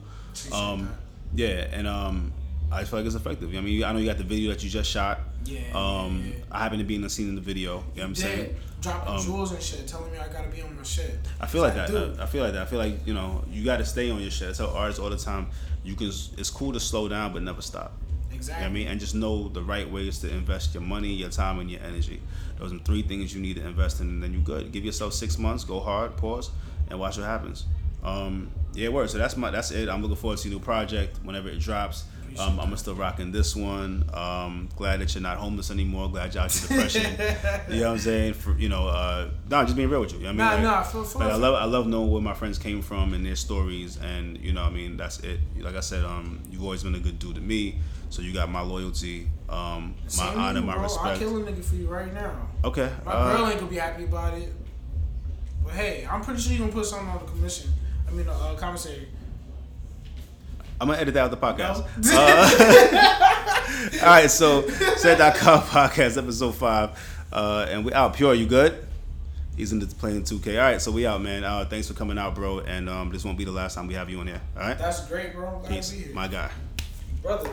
[0.52, 0.92] Um,
[1.32, 2.32] yeah, and um,
[2.72, 3.54] I feel like it's effective.
[3.54, 5.20] I mean, I know you got the video that you just shot.
[5.44, 6.44] Yeah, Um, yeah, yeah.
[6.50, 7.74] I happen to be in the scene in the video.
[7.74, 8.56] You know what I'm saying?
[8.80, 11.18] Dropping Um, jewels and shit, telling me I gotta be on my shit.
[11.40, 11.90] I feel like that.
[11.90, 12.62] I, I feel like that.
[12.62, 14.50] I feel like you know you got to stay on your shit.
[14.50, 15.48] I tell artists all the time,
[15.84, 16.08] you can.
[16.08, 17.92] It's cool to slow down, but never stop.
[18.32, 18.64] Exactly.
[18.64, 18.88] You know what I mean?
[18.88, 22.20] And just know the right ways to invest your money, your time, and your energy.
[22.58, 24.72] Those are three things you need to invest in, and then you're good.
[24.72, 26.50] Give yourself six months, go hard, pause,
[26.90, 27.64] and watch what happens.
[28.04, 29.08] Um, yeah, word.
[29.10, 29.88] So that's my that's it.
[29.88, 32.04] I'm looking forward to your new project whenever it drops.
[32.38, 34.08] Um, I'm still rocking this one.
[34.12, 36.08] Um, glad that you're not homeless anymore.
[36.10, 37.12] Glad you're out your depression.
[37.70, 38.34] you know what I'm saying?
[38.34, 40.18] For you know, uh, nah, just being real with you.
[40.18, 41.86] you know what I mean, Nah, Like, nah, for- for- but I love I love
[41.86, 44.96] knowing where my friends came from and their stories, and you know, what I mean,
[44.96, 45.40] that's it.
[45.60, 47.78] Like I said, um, you've always been a good dude to me,
[48.10, 50.82] so you got my loyalty, um, my Same honor, you, my bro.
[50.82, 51.18] I'll respect.
[51.18, 52.48] kill a nigga for you right now.
[52.64, 52.90] Okay.
[53.04, 54.52] My uh, girl ain't gonna be happy about it.
[55.64, 57.70] But hey, I'm pretty sure you gonna put something on the commission.
[58.08, 59.08] I mean, uh, commissary.
[60.80, 61.84] I'm gonna edit that out the podcast.
[62.04, 62.16] No.
[62.18, 66.90] Uh, all right, so said.com podcast episode five,
[67.32, 68.14] uh, and we out.
[68.14, 68.86] Pure, you good?
[69.56, 70.58] He's in the playing 2K.
[70.58, 71.42] All right, so we out, man.
[71.42, 72.60] Uh, thanks for coming out, bro.
[72.60, 74.40] And um, this won't be the last time we have you on here.
[74.54, 75.62] All right, That's great, bro.
[75.66, 76.14] Peace, to be here.
[76.14, 76.50] my guy.
[77.22, 77.50] Brother.